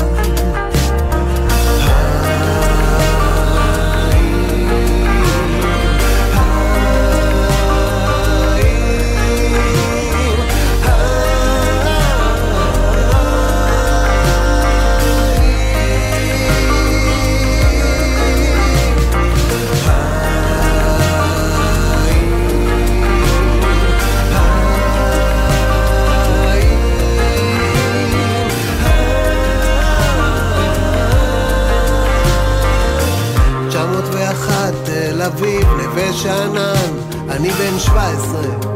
בן 38.15 38.74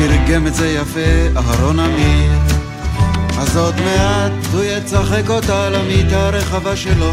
תרגם 0.00 0.46
את 0.46 0.54
זה 0.54 0.68
יפה 0.68 1.36
אהרון 1.36 1.80
אמיר. 1.80 2.32
אז 3.38 3.56
עוד 3.56 3.74
מעט 3.80 4.32
הוא 4.52 4.62
יצחק 4.64 5.30
אותה 5.30 5.70
למיטה 5.70 6.26
הרחבה 6.26 6.76
שלו, 6.76 7.12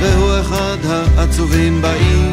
והוא 0.00 0.40
אחד 0.40 0.76
העצובים 1.16 1.82
בעיר. 1.82 2.32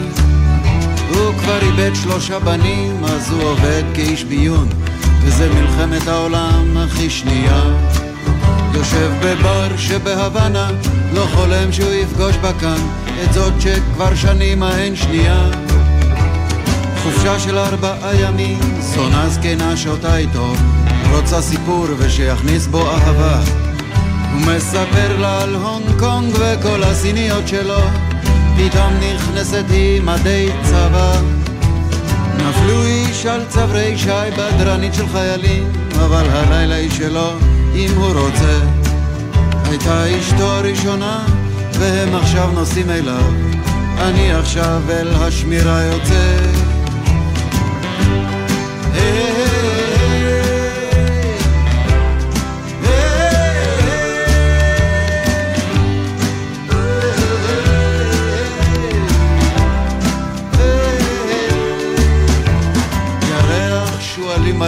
הוא 1.09 1.33
כבר 1.39 1.59
איבד 1.61 1.95
שלושה 1.95 2.39
בנים, 2.39 3.03
אז 3.05 3.31
הוא 3.31 3.43
עובד 3.43 3.83
כאיש 3.93 4.23
ביון, 4.23 4.67
וזה 5.21 5.49
מלחמת 5.53 6.07
העולם 6.07 6.77
הכי 6.77 7.09
שנייה. 7.09 7.61
יושב 8.73 9.11
בבר 9.21 9.77
שבהוואנה, 9.77 10.69
לא 11.13 11.25
חולם 11.33 11.71
שהוא 11.71 11.93
יפגוש 11.93 12.35
בה 12.35 12.53
כאן 12.53 12.81
את 13.23 13.33
זאת 13.33 13.53
שכבר 13.59 14.15
שנים 14.15 14.63
ההן 14.63 14.95
שנייה. 14.95 15.66
חופשה 17.07 17.39
של 17.39 17.57
ארבעה 17.57 18.15
ימים, 18.15 18.59
זונה 18.79 19.29
זקנה 19.29 19.77
שותה 19.77 20.17
איתו, 20.17 20.53
רוצה 21.11 21.41
סיפור 21.41 21.85
ושיכניס 21.97 22.67
בו 22.67 22.89
אהבה. 22.89 23.39
הוא 24.33 24.41
מספר 24.41 25.17
לה 25.19 25.41
על 25.43 25.55
הונג 25.55 25.99
קונג 25.99 26.35
וכל 26.35 26.83
הסיניות 26.83 27.47
שלו, 27.47 27.79
פתאום 28.57 28.93
נכנסת 28.99 29.63
היא 29.69 30.01
מדי 30.01 30.49
צבא. 30.63 31.21
נפלו 32.37 32.83
איש 32.83 33.25
על 33.25 33.45
צברי 33.49 33.97
שי 33.97 34.31
בדרנית 34.37 34.93
של 34.93 35.07
חיילים, 35.07 35.71
אבל 35.99 36.25
הלילה 36.29 36.75
היא 36.75 36.91
שלו, 36.91 37.31
אם 37.75 37.89
הוא 37.95 38.11
רוצה. 38.11 38.59
הייתה 39.69 40.19
אשתו 40.19 40.51
הראשונה, 40.51 41.25
והם 41.71 42.15
עכשיו 42.15 42.51
נוסעים 42.51 42.89
אליו. 42.89 43.31
אני 43.97 44.33
עכשיו 44.33 44.81
אל 44.89 45.07
השמירה 45.15 45.83
יוצא. 45.83 46.66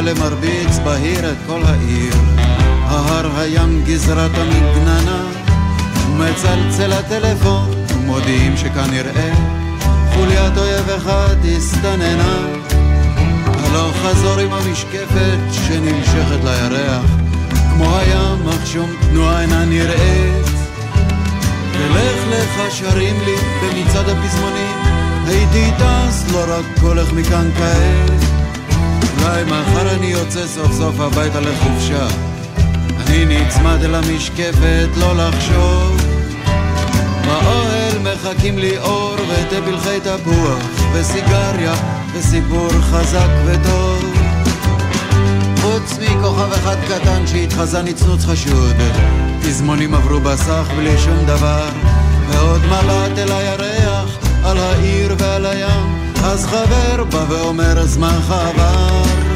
מלא 0.02 0.14
מרביץ 0.14 0.78
בהיר 0.84 1.32
את 1.32 1.38
כל 1.48 1.62
העיר. 1.66 2.14
ההר 2.84 3.40
הים 3.40 3.84
גזרת 3.86 4.32
המגננה, 4.38 5.24
ומצלצל 6.08 6.94
הטלפון, 6.94 7.86
ומודיעים 7.94 8.58
שכנראה 8.58 9.34
חוליית 10.14 10.58
אויב 10.58 10.90
אחד 10.90 11.36
הסתננה. 11.58 12.69
הלוך 13.70 13.96
חזור 13.96 14.40
עם 14.40 14.54
המשקפת 14.54 15.38
שנמשכת 15.52 16.44
לירח, 16.44 17.06
כמו 17.74 17.98
הים, 17.98 18.50
אך 18.50 18.68
שום 18.68 18.90
תנועה 19.02 19.42
אינה 19.42 19.66
נראית. 19.66 20.46
ולך 21.78 22.20
לך 22.30 22.76
שרים 22.76 23.16
לי 23.26 23.36
במצעד 23.62 24.10
הפזמונים, 24.10 24.76
הייתי 25.28 25.72
טס, 25.78 26.26
לא 26.32 26.44
רק 26.48 26.66
הולך 26.82 27.14
מכאן 27.14 27.50
כעת. 27.58 28.20
אולי 29.22 29.44
מחר 29.44 29.96
אני 29.96 30.08
יוצא 30.08 30.48
סוף 30.48 30.72
סוף 30.72 31.00
הביתה 31.00 31.40
לחופשה. 31.40 32.08
אני 33.08 33.26
נצמד 33.26 33.84
אל 33.84 33.96
המשקפת, 33.96 34.88
לא 34.98 35.16
לחשוב. 35.16 36.09
מחכים 38.30 38.58
לי 38.58 38.78
אור 38.78 39.14
ותה 39.14 39.62
פלחי 39.66 40.00
תפוח 40.00 40.64
וסיגריה 40.94 41.74
וסיפור 42.14 42.70
חזק 42.72 43.30
וטוב. 43.46 44.14
חוץ 45.62 45.98
מכוכב 46.02 46.52
אחד 46.54 46.76
קטן 46.88 47.28
שהתחזה 47.28 47.82
נצנוץ 47.82 48.26
חשוד, 48.26 48.76
תזמונים 49.42 49.96
עברו 49.96 50.20
בסך 50.20 50.70
בלי 50.78 50.98
שום 50.98 51.26
דבר, 51.26 51.70
ועוד 52.30 52.62
מבט 52.66 53.18
אל 53.18 53.32
הירח, 53.32 54.18
על 54.44 54.58
העיר 54.58 55.16
ועל 55.18 55.46
הים, 55.46 56.12
אז 56.24 56.46
חבר 56.46 57.04
בא 57.04 57.26
ואומר 57.30 57.86
זמנך 57.86 58.32
עבר. 58.32 59.29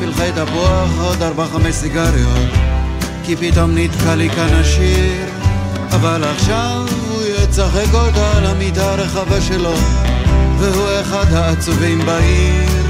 פלחי 0.00 0.30
תפוח, 0.32 0.90
עוד 1.00 1.22
ארבע 1.22 1.46
חמש 1.46 1.74
סיגריות. 1.74 2.50
כי 3.24 3.36
פתאום 3.36 3.70
נתקע 3.74 4.14
לי 4.14 4.30
כאן 4.30 4.54
השיר. 4.54 5.26
אבל 5.92 6.24
עכשיו 6.24 6.86
הוא 7.08 7.22
יצחק 7.42 7.94
אותה 7.94 8.36
על 8.36 8.46
המיטה 8.46 8.92
הרחבה 8.92 9.40
שלו 9.40 9.74
והוא 10.58 11.00
אחד 11.00 11.32
העצובים 11.32 11.98
בעיר. 12.06 12.80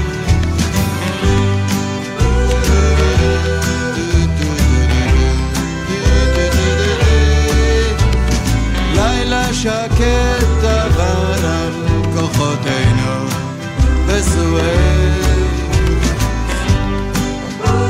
שקט 9.53 10.63
עבר 10.63 11.33
על 11.43 11.73
כוחותינו 12.15 13.25
וסואל 14.07 15.30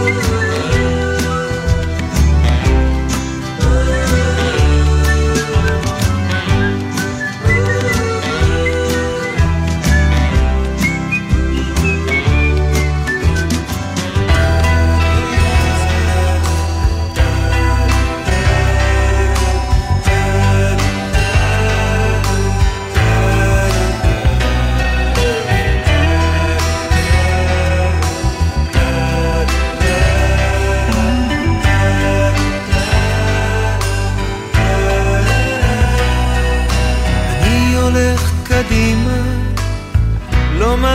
אני 0.07 0.30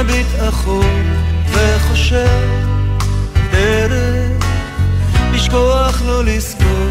מביט 0.03 0.27
אחור 0.49 0.85
וחושב 1.51 2.49
דרך 3.53 4.45
לשכוח 5.33 6.03
לא 6.07 6.25
לזכור 6.25 6.91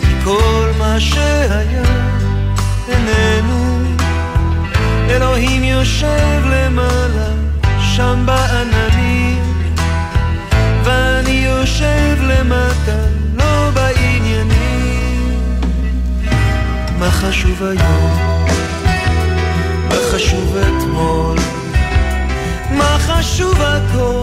כי 0.00 0.24
כל 0.24 0.70
מה 0.78 1.00
שהיה 1.00 1.82
איננו 2.88 3.80
אלוהים 5.10 5.64
יושב 5.64 6.42
למעלה 6.46 7.28
שם 7.80 8.22
בעננים. 8.26 9.42
ואני 10.84 11.30
יושב 11.30 12.16
למטה 12.22 12.98
לא 13.38 13.70
בעניינים. 13.74 15.40
מה 16.98 17.10
חשוב 17.10 17.62
היום? 17.62 18.46
מה 19.88 19.96
חשוב 20.12 20.56
אתמול? 20.56 21.59
מה 22.70 22.96
חשוב 22.98 23.54
הכל? 23.60 24.22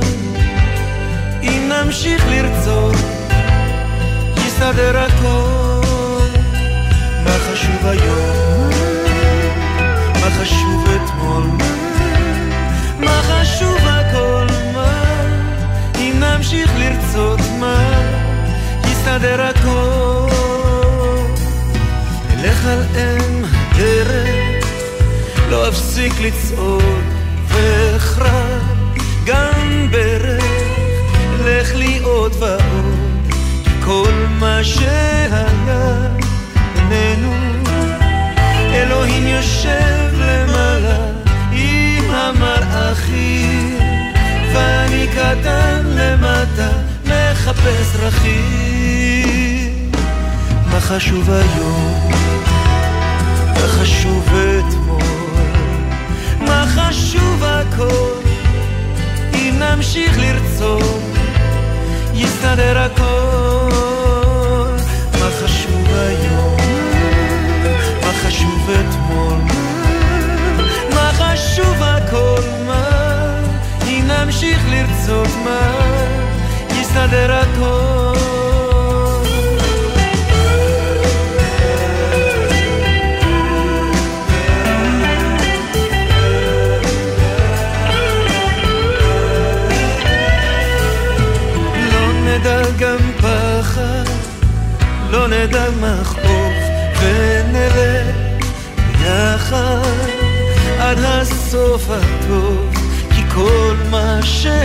אם 1.44 1.70
נמשיך 1.70 2.26
לרצות, 2.30 2.96
יסתדר 4.48 4.98
הכל. 4.98 6.28
מה 7.24 7.32
חשוב 7.32 7.86
היום? 7.86 8.70
מה 10.22 10.30
חשוב 10.30 10.86
אתמול? 10.96 11.44
מה 13.00 13.22
חשוב 13.22 13.78
הכל? 13.84 14.46
מה? 14.74 15.02
אם 15.98 16.20
נמשיך 16.20 16.72
לרצות, 16.78 17.40
מה? 17.60 18.02
יסתדר 18.84 19.42
הכל. 19.42 20.30
אלך 22.34 22.66
על 22.66 22.84
אם 22.96 23.46
הדרך 23.46 24.66
לא 25.50 25.68
אפסיק 25.70 26.14
לצעוד 26.22 27.17
מה 50.78 50.82
חשוב 50.82 51.30
היום? 51.30 52.12
מה 53.54 53.68
חשוב 53.68 54.30
אתמול? 54.34 55.07
מה 57.40 57.62
חשוב 57.70 57.84
הכל? 57.84 58.22
אם 59.34 59.60
נמשיך 59.60 60.18
לרצות, 60.20 61.04
יסתדר 62.14 62.78
הכל. 62.78 63.72
מה 65.20 65.30
חשוב 65.42 65.88
היום? 65.90 66.58
מה 68.02 68.12
חשוב 68.24 68.70
אתמול? 68.70 69.40
מה 70.96 71.12
חשוב 71.14 71.84
הכל? 71.84 72.42
מה? 72.68 73.40
אם 73.88 74.08
נמשיך 74.08 74.60
לרצות, 74.70 75.30
מה? 75.46 75.72
יסתדר 76.82 77.34
הכל. 77.34 78.27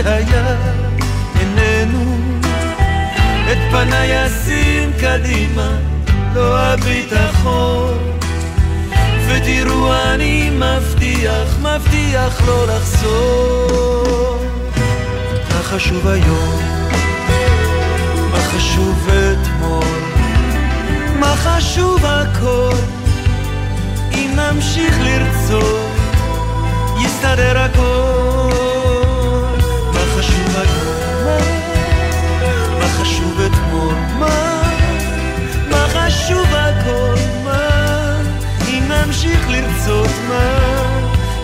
שהיה 0.03 0.55
איננו. 1.39 2.17
את 3.51 3.57
פניי 3.71 4.25
אשים 4.25 4.91
קדימה, 4.99 5.77
לא 6.33 6.59
הביטחון, 6.59 7.97
ותראו 9.27 9.93
אני 9.93 10.49
מבטיח, 10.49 11.57
מבטיח 11.59 12.41
לא 12.47 12.67
לחזור. 12.67 14.37
מה 15.49 15.63
חשוב 15.63 16.07
היום? 16.07 16.59
מה 18.31 18.39
חשוב 18.39 19.09
אתמול? 19.09 19.99
מה 21.19 21.35
חשוב 21.35 22.05
הכל? 22.05 22.75
אם 24.11 24.35
נמשיך 24.35 24.97
לרצות, 25.01 25.89
יסתדר 27.05 27.57
הכל. 27.59 28.32
חשוב 33.03 33.39
אתמול? 33.41 33.95
מה? 34.19 34.61
מה 35.69 35.87
חשוב 35.89 36.45
הכל? 36.51 37.15
מה? 37.43 38.21
אם 38.69 38.91
נמשיך 38.91 39.49
לרצות, 39.49 40.09
מה? 40.29 40.57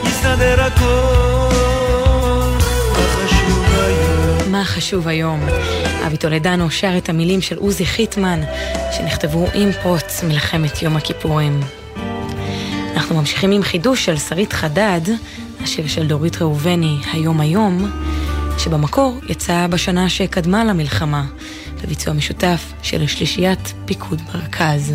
יסתדר 0.08 0.62
הכל. 0.62 1.50
מה 2.98 3.04
חשוב 3.08 3.66
היום? 3.78 4.52
מה 4.52 4.66
חשוב 4.66 5.08
היום? 5.08 5.40
אבי 6.08 6.18
טולדנו 6.18 6.72
שר 6.72 6.98
את 6.98 7.10
המילים 7.10 7.42
של 7.42 7.58
עוזי 7.58 7.86
חיטמן, 7.86 8.40
שנכתבו 8.92 9.48
עם 9.54 9.72
פרוץ 9.72 10.24
מלחמת 10.24 10.82
יום 10.82 10.96
הכיפורים. 10.96 11.60
אנחנו 12.94 13.16
ממשיכים 13.16 13.52
עם 13.52 13.64
חידוש 13.64 14.06
של 14.06 14.18
שרית 14.18 14.54
חדד, 14.54 15.02
השיר 15.64 15.88
של 15.88 16.08
דורית 16.08 16.42
ראובני, 16.42 16.98
היום 17.14 17.40
היום, 17.40 17.92
שבמקור 18.58 19.20
יצא 19.30 19.68
בשנה 19.68 20.10
שקדמה 20.10 20.64
למלחמה, 20.64 21.26
בביצוע 21.90 22.14
משותף 22.14 22.74
של 22.84 23.08
שלישיית 23.08 23.74
פיקוד 23.86 24.22
מרכז. 24.34 24.94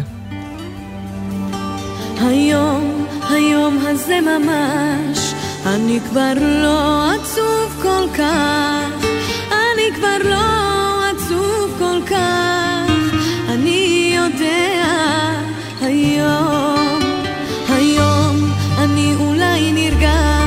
היום, 2.21 3.07
היום 3.31 3.79
הזה 3.83 4.21
ממש, 4.21 5.35
אני 5.67 5.99
כבר 6.09 6.33
לא 6.63 7.11
עצוב 7.11 7.83
כל 7.83 8.07
כך, 8.19 9.05
אני 9.51 9.97
כבר 9.97 10.31
לא 10.31 11.11
עצוב 11.11 11.75
כל 11.79 12.01
כך, 12.07 12.91
אני 13.49 14.15
יודע, 14.17 14.85
היום, 15.81 16.99
היום, 17.69 18.53
אני 18.79 19.15
אולי 19.19 19.73
נרגש, 19.73 20.44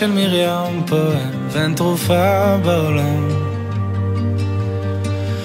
של 0.00 0.12
מרים 0.12 0.86
פועם, 0.86 1.48
ואין 1.50 1.74
תרופה 1.74 2.56
בעולם. 2.64 3.28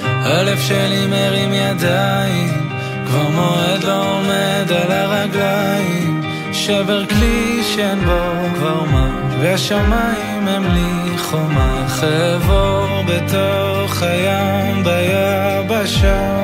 הלב 0.04 0.60
שלי 0.60 1.08
מרים 1.08 1.54
ידיים, 1.54 2.70
כבר 3.08 3.30
מועד 3.30 3.84
לא 3.84 4.12
עומד 4.12 4.72
על 4.72 4.92
הרגליים, 4.92 6.22
שבר 6.54 7.06
כלי 7.06 7.64
שאין 7.64 8.00
בו 8.00 8.20
כבר 8.56 8.84
מה, 8.84 9.10
והשמיים 9.42 10.48
הם 10.48 10.64
לי. 10.64 11.18
חומה 11.18 11.86
חבור 11.88 13.04
בתוך 13.08 14.04
הים 14.04 14.84
ביבשה 14.84 16.44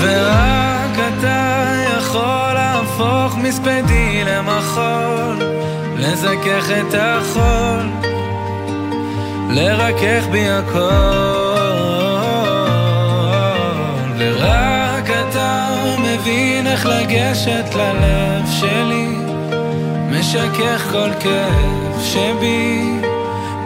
ורק 0.00 0.57
להפוך 3.28 3.44
מספדי 3.44 4.24
למחול 4.24 5.38
לזכך 5.96 6.70
את 6.80 6.94
החול 6.98 7.90
לרכך 9.50 10.26
בי 10.30 10.48
הכל. 10.48 10.78
ורק 14.18 15.10
אתה 15.10 15.68
מבין 15.98 16.66
איך 16.66 16.86
לגשת 16.86 17.74
ללב 17.74 18.46
שלי 18.60 19.16
משכך 20.10 20.88
כל 20.92 21.10
כאב 21.20 22.02
שבי 22.02 22.92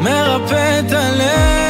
מרפא 0.00 0.80
את 0.80 0.92
הלב 0.92 1.61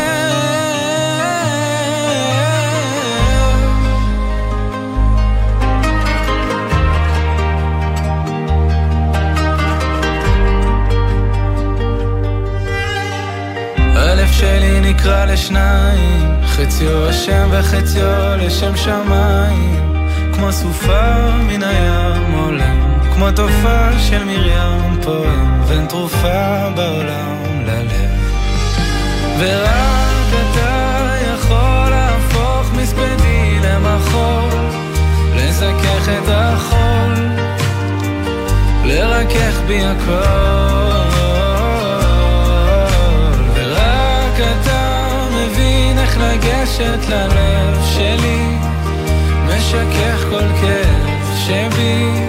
נקרע 15.03 15.27
לשניים, 15.27 16.35
חציו 16.47 17.09
השם 17.09 17.49
וחציו 17.51 18.37
לשם 18.39 18.77
שמיים, 18.77 20.07
כמו 20.33 20.53
סופה 20.53 21.31
מן 21.49 21.63
הים 21.63 22.33
עולם, 22.33 22.99
כמו 23.15 23.31
תופעה 23.31 23.99
של 23.99 24.25
מרים 24.25 25.03
פועם, 25.03 25.63
ואין 25.67 25.87
תרופה 25.87 26.69
בעולם 26.77 27.65
ללב. 27.67 28.11
ורק 29.39 30.29
אתה 30.31 31.11
יכול 31.35 31.91
להפוך 31.91 32.73
מספדי 32.73 33.59
למחול, 33.63 34.51
לזכך 35.37 36.09
את 36.09 36.29
החול, 36.29 37.15
לרכך 38.85 39.61
בי 39.67 39.85
הכל. 39.85 41.02
לגשת 46.23 47.09
ללב 47.09 47.83
שלי, 47.85 48.57
משכך 49.47 50.25
כל 50.31 50.49
כאב 50.61 51.37
שבי, 51.47 52.27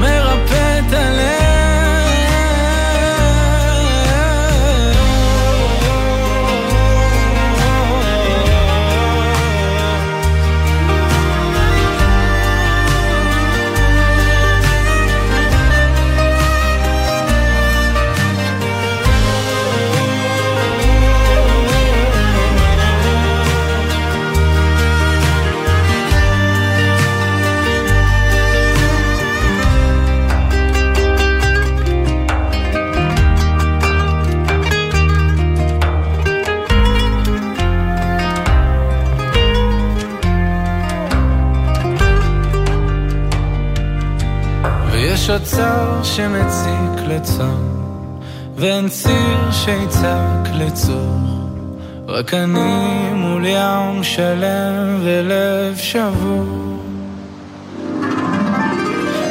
מרפא 0.00 0.78
את 0.78 0.92
הלב. 0.92 1.55
ויש 45.26 45.40
אוצר 45.40 46.02
שמציק 46.02 47.06
לצום, 47.08 47.88
ואין 48.56 48.88
ציר 48.88 49.50
שיצעק 49.52 50.48
לצור. 50.54 51.18
רק 52.08 52.34
אני 52.34 53.10
מול 53.14 53.46
ים 53.46 54.04
שלם 54.04 55.00
ולב 55.02 55.76
שבור. 55.76 56.78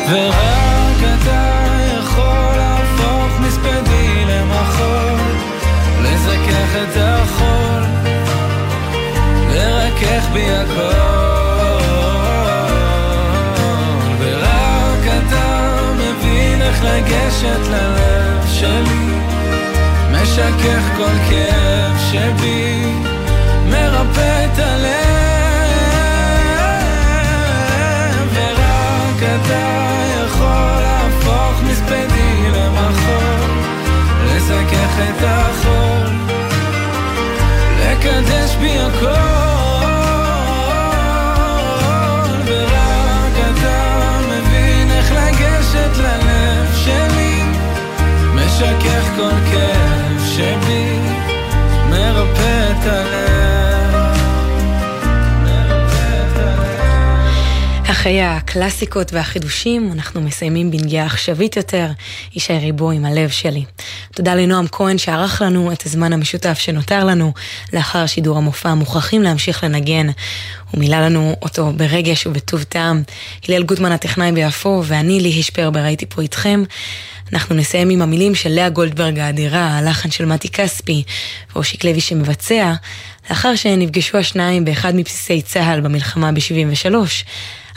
ורק 0.10 1.00
אתה 1.20 1.66
יכול 2.00 2.58
להפוך 2.58 3.40
מספדי 3.40 4.26
למחול, 4.26 5.20
לזכך 6.04 6.76
את 6.84 6.98
החול, 6.98 7.84
לרכך 9.50 10.30
בי 10.34 10.52
הכל. 10.52 11.25
לגשת 16.86 17.68
ללב 17.72 18.46
שלי, 18.48 19.06
משכך 20.12 20.84
כל 20.98 21.16
כאב 21.30 21.98
שבי, 22.12 22.94
מרפא 23.70 24.46
את 24.46 24.60
הלב. 24.60 25.16
ורק 28.34 29.24
אתה 29.24 29.68
יכול 30.26 30.82
להפוך 30.82 31.64
מספדי 31.64 32.52
למחול, 32.52 33.52
לזכך 34.26 35.00
את 35.10 35.24
החול, 35.24 36.16
לקדש 37.80 38.56
בי 38.56 38.80
הכל. 38.80 39.45
משכך 48.56 49.16
כל 49.16 49.52
כאב 49.52 50.22
שבי, 50.36 51.00
מרפא 51.90 52.72
את 52.72 52.86
הלב. 52.86 53.36
אחרי 57.92 58.22
הקלאסיקות 58.22 59.14
והחידושים, 59.14 59.92
אנחנו 59.92 60.22
מסיימים 60.22 60.72
בנגיעה 60.72 61.06
עכשווית 61.06 61.58
יותר, 61.58 61.88
ישי 62.36 62.58
ריבו 62.58 62.92
עם 62.92 63.06
הלב 63.06 63.30
שלי. 63.30 63.64
תודה 64.16 64.36
לנועם 64.36 64.66
כהן 64.72 64.98
שערך 64.98 65.42
לנו 65.42 65.72
את 65.72 65.86
הזמן 65.86 66.14
המשותף 66.14 66.58
שנותר 66.60 67.04
לנו 67.04 67.34
לאחר 67.74 68.06
שידור 68.06 68.38
המופע 68.38 68.74
מוכרחים 68.74 69.24
להמשיך 69.24 69.64
לנגן. 69.64 70.08
הוא 70.72 70.80
מילא 70.80 70.98
לנו 70.98 71.36
אותו 71.42 71.72
ברגש 71.76 72.28
ובטוב 72.28 72.64
טעם. 72.64 73.04
הלל 73.48 73.64
גוטמן 73.64 73.92
הטכנאי 73.92 74.32
ביפו 74.32 74.84
ואני 74.86 75.20
ליהי 75.20 75.44
שפרבר 75.44 75.80
הייתי 75.80 76.06
פה 76.06 76.22
איתכם. 76.22 76.64
אנחנו 77.34 77.56
נסיים 77.56 77.90
עם 77.90 78.02
המילים 78.02 78.36
של 78.36 78.50
לאה 78.50 78.70
גולדברג 78.70 79.20
האדירה, 79.20 79.78
הלחן 79.78 80.12
של 80.12 80.26
מתי 80.26 80.50
כספי 80.50 81.04
ואושיק 81.56 81.84
לוי 81.84 82.02
שמבצע, 82.02 82.74
לאחר 83.30 83.56
שנפגשו 83.56 84.18
השניים 84.18 84.66
באחד 84.66 84.96
מבסיסי 84.96 85.42
צה"ל 85.42 85.82
במלחמה 85.82 86.32
ב-73. 86.32 86.96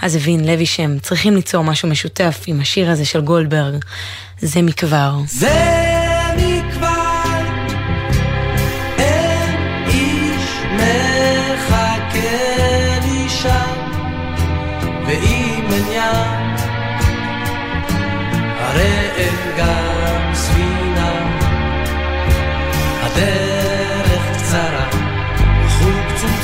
אז 0.02 0.16
הבין 0.16 0.44
לוי 0.44 0.66
שהם 0.66 0.98
צריכים 1.02 1.36
ליצור 1.36 1.64
משהו 1.64 1.88
משותף 1.88 2.40
עם 2.46 2.60
השיר 2.60 2.90
הזה 2.90 3.04
של 3.04 3.20
גולדברג. 3.20 3.84
זה 4.40 4.62
מכבר. 4.62 5.14
זה 5.26 5.87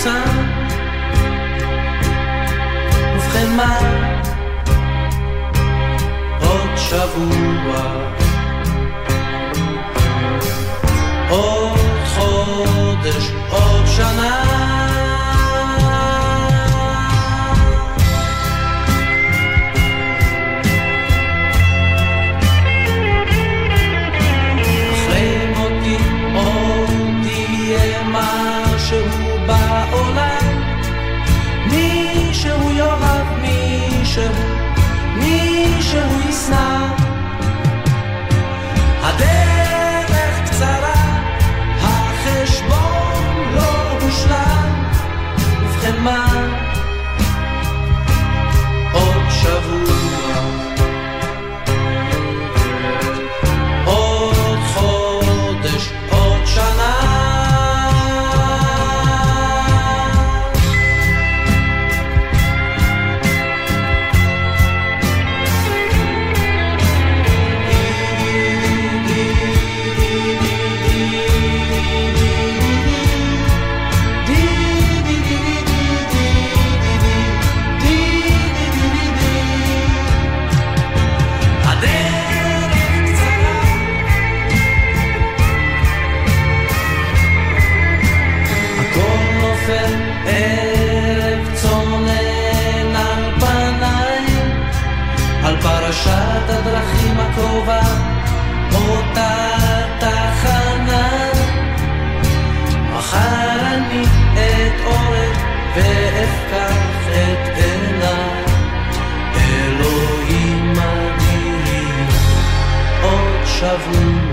צומצם, 0.04 0.30
ובכן 3.14 3.56
מה? 3.56 3.78
עוד 6.40 6.76
שבוע 6.76 8.04
עוד 11.30 11.78
חודש, 12.14 13.30
עוד 13.50 13.86
שנה. 13.86 14.73
יפה, 89.64 89.86
ערב 90.26 91.54
צונן 91.54 92.96
על 92.96 93.40
פניי, 93.40 94.26
על 95.44 95.56
פרשת 95.62 96.48
הדרכים 96.48 97.20
הקרובה, 97.20 97.80
אותה 98.74 99.46
תחנה. 99.98 101.30
מחר 102.92 103.60
אני 103.60 104.04
אתעורר 104.34 105.32
ואפקח 105.74 107.08
את 107.08 107.56
עיניי, 107.56 108.44
אלוהים 109.36 110.72
אדירים, 110.72 112.08
עוד 113.02 113.46
שבוע. 113.46 114.23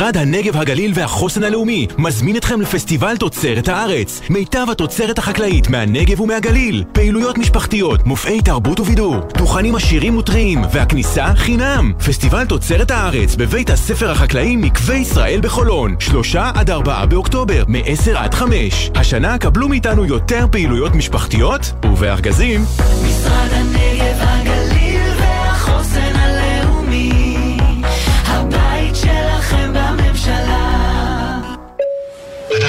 משרד 0.00 0.16
הנגב, 0.16 0.56
הגליל 0.56 0.92
והחוסן 0.94 1.44
הלאומי 1.44 1.86
מזמין 1.98 2.36
אתכם 2.36 2.60
לפסטיבל 2.60 3.16
תוצרת 3.16 3.68
הארץ. 3.68 4.20
מיטב 4.30 4.66
התוצרת 4.70 5.18
החקלאית 5.18 5.68
מהנגב 5.68 6.20
ומהגליל. 6.20 6.84
פעילויות 6.92 7.38
משפחתיות, 7.38 8.06
מופעי 8.06 8.42
תרבות 8.42 8.80
ובידור, 8.80 9.16
דוכנים 9.38 9.74
עשירים 9.74 10.16
וטריים, 10.16 10.62
והכניסה 10.72 11.34
חינם. 11.34 11.92
פסטיבל 12.06 12.46
תוצרת 12.46 12.90
הארץ 12.90 13.34
בבית 13.34 13.70
הספר 13.70 14.10
החקלאי 14.10 14.56
מקווה 14.56 14.94
ישראל 14.94 15.40
בחולון. 15.40 15.96
שלושה 15.98 16.50
עד 16.54 16.70
ארבעה 16.70 17.06
באוקטובר, 17.06 17.64
מ-10 17.68 18.16
עד 18.16 18.34
5. 18.34 18.90
השנה 18.94 19.38
קבלו 19.38 19.68
מאיתנו 19.68 20.04
יותר 20.04 20.46
פעילויות 20.50 20.94
משפחתיות 20.94 21.72
ובארגזים. 21.84 22.64
משרד 23.04 23.48
הנגב, 23.52 24.16
הגליל 24.18 24.59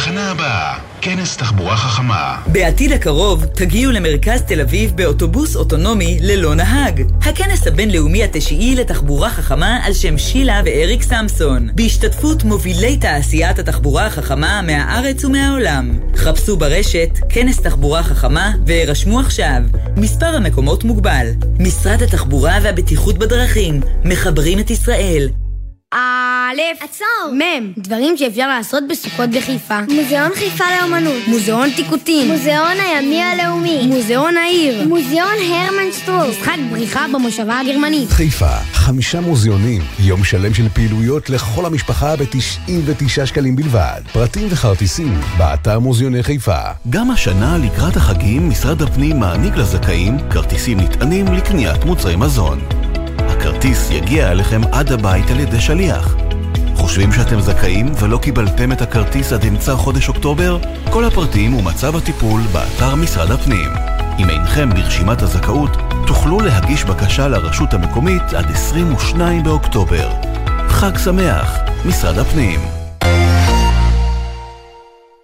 בתחנה 0.02 0.32
הבאה, 0.32 0.78
כנס 1.02 1.38
תחבורה 1.38 1.78
חכמה. 1.78 2.38
בעתיד 2.47 2.91
הקרוב 2.91 3.45
תגיעו 3.45 3.91
למרכז 3.91 4.41
תל 4.41 4.62
אביב 4.62 4.91
באוטובוס 4.95 5.56
אוטונומי 5.56 6.20
ללא 6.22 6.56
נהג. 6.56 7.04
הכנס 7.22 7.68
הבינלאומי 7.68 8.24
התשיעי 8.24 8.76
לתחבורה 8.76 9.30
חכמה 9.30 9.80
על 9.84 9.93
שם 9.93 10.18
שילה 10.18 10.62
ואריק 10.66 11.02
סמסון, 11.02 11.70
בהשתתפות 11.76 12.43
מובילי 12.43 12.97
תעשיית 12.97 13.60
התחבורה 13.60 14.06
החכמה 14.06 14.62
מהארץ 14.62 15.26
ומהעולם. 15.26 15.99
חפשו 16.16 16.58
ברשת 16.58 17.10
כנס 17.30 17.60
תחבורה 17.60 18.04
חכמה 18.04 18.52
והירשמו 18.66 19.20
עכשיו. 19.20 19.62
מספר 19.97 20.36
המקומות 20.36 20.84
מוגבל. 20.84 21.28
משרד 21.60 22.02
התחבורה 22.02 22.58
והבטיחות 22.64 23.18
בדרכים, 23.18 23.82
מחברים 24.06 24.60
את 24.60 24.70
ישראל. 24.70 25.30
א', 26.52 26.84
עצור, 26.84 27.34
מ', 27.34 27.72
דברים 27.78 28.18
שאפשר 28.18 28.47
לעשות 28.47 28.84
בסוכות 28.89 29.30
בחיפה. 29.30 29.80
מוזיאון 29.82 30.32
חיפה 30.36 30.64
לאמנות. 30.80 31.28
מוזיאון 31.28 31.70
טיקוטים. 31.76 32.28
מוזיאון 32.32 32.78
הימי 32.80 33.22
הלאומי. 33.22 33.88
מוזיאון 33.88 34.38
העיר. 34.38 34.88
מוזיאון 34.88 35.36
הרמן 35.49 35.91
שטרוק. 35.91 36.28
משחק 36.30 36.58
בריחה 36.72 37.06
במושבה 37.14 37.60
הגרמנית. 37.60 38.10
חיפה, 38.10 38.56
חמישה 38.74 39.22
מוזיאונים, 39.22 39.82
יום 39.99 40.24
שלם 40.24 40.54
של 40.54 40.70
פעילויות 40.70 41.30
לכל 41.30 41.66
המשפחה 41.66 42.16
ב-99 42.16 43.26
שקלים 43.26 43.56
בלבד. 43.56 44.02
פרטים 44.14 44.47
וכרטיסים, 44.52 45.22
באתר 45.38 45.80
מוזיאוני 45.80 46.24
חיפה. 46.24 46.60
גם 46.89 47.12
השנה 47.12 47.58
לקראת 47.58 47.95
החגים 47.95 48.49
משרד 48.49 48.82
הפנים 48.82 49.20
מעניק 49.20 49.56
לזכאים 49.56 50.18
כרטיסים 50.30 50.80
נטענים 50.80 51.26
לקניית 51.28 51.86
מוצרי 51.86 52.16
מזון. 52.16 52.60
הכרטיס 53.18 53.91
יגיע 53.91 54.32
אליכם 54.32 54.62
עד 54.72 54.91
הבית 54.91 55.32
על 55.32 55.39
ידי 55.39 55.62
שליח. 55.62 56.30
חושבים 56.82 57.11
שאתם 57.11 57.39
זכאים 57.39 57.91
ולא 57.99 58.17
קיבלתם 58.17 58.71
את 58.71 58.82
הכרטיס 58.82 59.34
עד 59.34 59.45
אמצע 59.45 59.75
חודש 59.75 60.09
אוקטובר? 60.09 60.57
כל 60.89 61.05
הפרטים 61.05 61.53
ומצב 61.53 61.95
הטיפול 61.95 62.41
באתר 62.41 62.95
משרד 62.95 63.32
הפנים. 63.32 63.69
אם 64.19 64.29
אינכם 64.29 64.69
ברשימת 64.69 65.21
הזכאות, 65.21 65.69
תוכלו 66.07 66.39
להגיש 66.39 66.84
בקשה 66.84 67.27
לרשות 67.27 67.73
המקומית 67.73 68.34
עד 68.38 68.51
22 68.51 69.43
באוקטובר. 69.43 70.09
חג 70.67 70.97
שמח, 70.97 71.59
משרד 71.86 72.17
הפנים. 72.17 72.59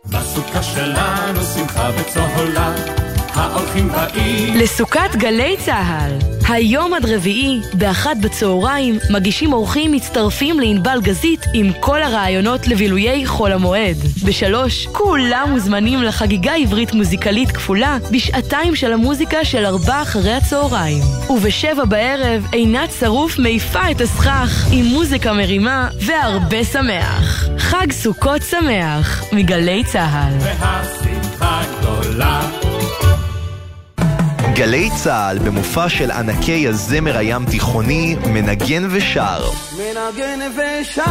בסוכה 0.06 0.64
שלנו 0.64 1.44
שמחה 1.56 1.90
וצהולה, 1.98 2.74
האורחים 3.38 3.88
באים. 3.88 4.56
לסוכת 4.56 5.16
גלי 5.16 5.56
צה"ל. 5.66 6.12
היום 6.50 6.94
עד 6.94 7.06
רביעי, 7.06 7.60
באחת 7.74 8.18
בצהריים, 8.22 9.00
מגישים 9.10 9.54
אורחים 9.54 9.92
מצטרפים 9.92 10.60
לענבל 10.60 11.00
גזית 11.04 11.46
עם 11.54 11.72
כל 11.80 12.02
הרעיונות 12.02 12.68
לבילויי 12.68 13.26
חול 13.26 13.52
המועד. 13.52 13.98
בשלוש, 14.26 14.88
כולם 14.92 15.48
מוזמנים 15.52 16.04
לחגיגה 16.04 16.54
עברית 16.56 16.94
מוזיקלית 16.94 17.52
כפולה 17.52 17.98
בשעתיים 18.12 18.76
של 18.76 18.94
המוזיקה 18.94 19.46
של 19.46 19.66
ארבע 19.66 20.02
אחרי 20.02 20.34
הצהריים. 20.34 21.04
ובשבע 21.30 21.86
בערב, 21.86 22.48
עינת 22.52 22.90
שרוף 23.00 23.40
מעיפה 23.40 23.92
את 23.92 24.02
הסכך 24.02 24.68
עם 24.72 24.86
מוזיקה 24.86 25.34
מרימה 25.34 25.88
והרבה 26.00 26.64
שמח. 26.64 27.48
חג 27.58 27.92
סוכות 27.92 28.42
שמח, 28.50 29.24
מגלי 29.32 29.84
צה"ל. 29.84 30.34
והשמחה 30.40 31.62
גדולה. 31.80 32.67
גלי 34.58 34.90
צה"ל 34.96 35.40
במופע 35.40 35.90
של 35.90 36.12
ענקי 36.12 36.68
הזמר 36.68 37.18
הים 37.18 37.46
תיכוני 37.46 38.16
מנגן 38.34 38.88
ושר. 38.92 39.50
מנגן 39.78 40.40
ושר. 40.52 41.04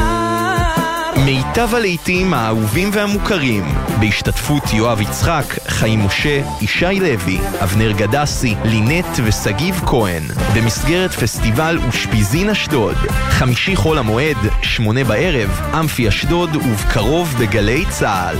מיטב 1.24 1.74
הלהיטים 1.74 2.34
האהובים 2.34 2.90
והמוכרים, 2.92 3.64
בהשתתפות 4.01 4.62
יואב 4.72 5.01
יצחק, 5.01 5.44
חיים 5.68 6.07
משה, 6.07 6.40
ישי 6.61 7.01
לוי, 7.01 7.38
אבנר 7.62 7.92
גדסי, 7.92 8.55
לינט 8.64 9.07
ושגיב 9.24 9.80
כהן, 9.86 10.22
במסגרת 10.55 11.11
פסטיבל 11.11 11.78
אושפיזין 11.86 12.51
אשדוד, 12.51 12.97
חמישי 13.09 13.76
חול 13.76 13.99
המועד, 13.99 14.36
שמונה 14.62 15.05
בערב, 15.05 15.61
אמפי 15.80 16.09
אשדוד 16.09 16.57
ובקרוב 16.57 17.34
בגלי 17.40 17.84
צה"ל. 17.90 18.36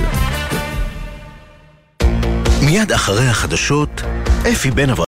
מיד 2.61 2.91
אחרי 2.91 3.27
החדשות, 3.27 4.01
אפי 4.51 4.71
בן 4.71 4.89
אברהם 4.89 5.05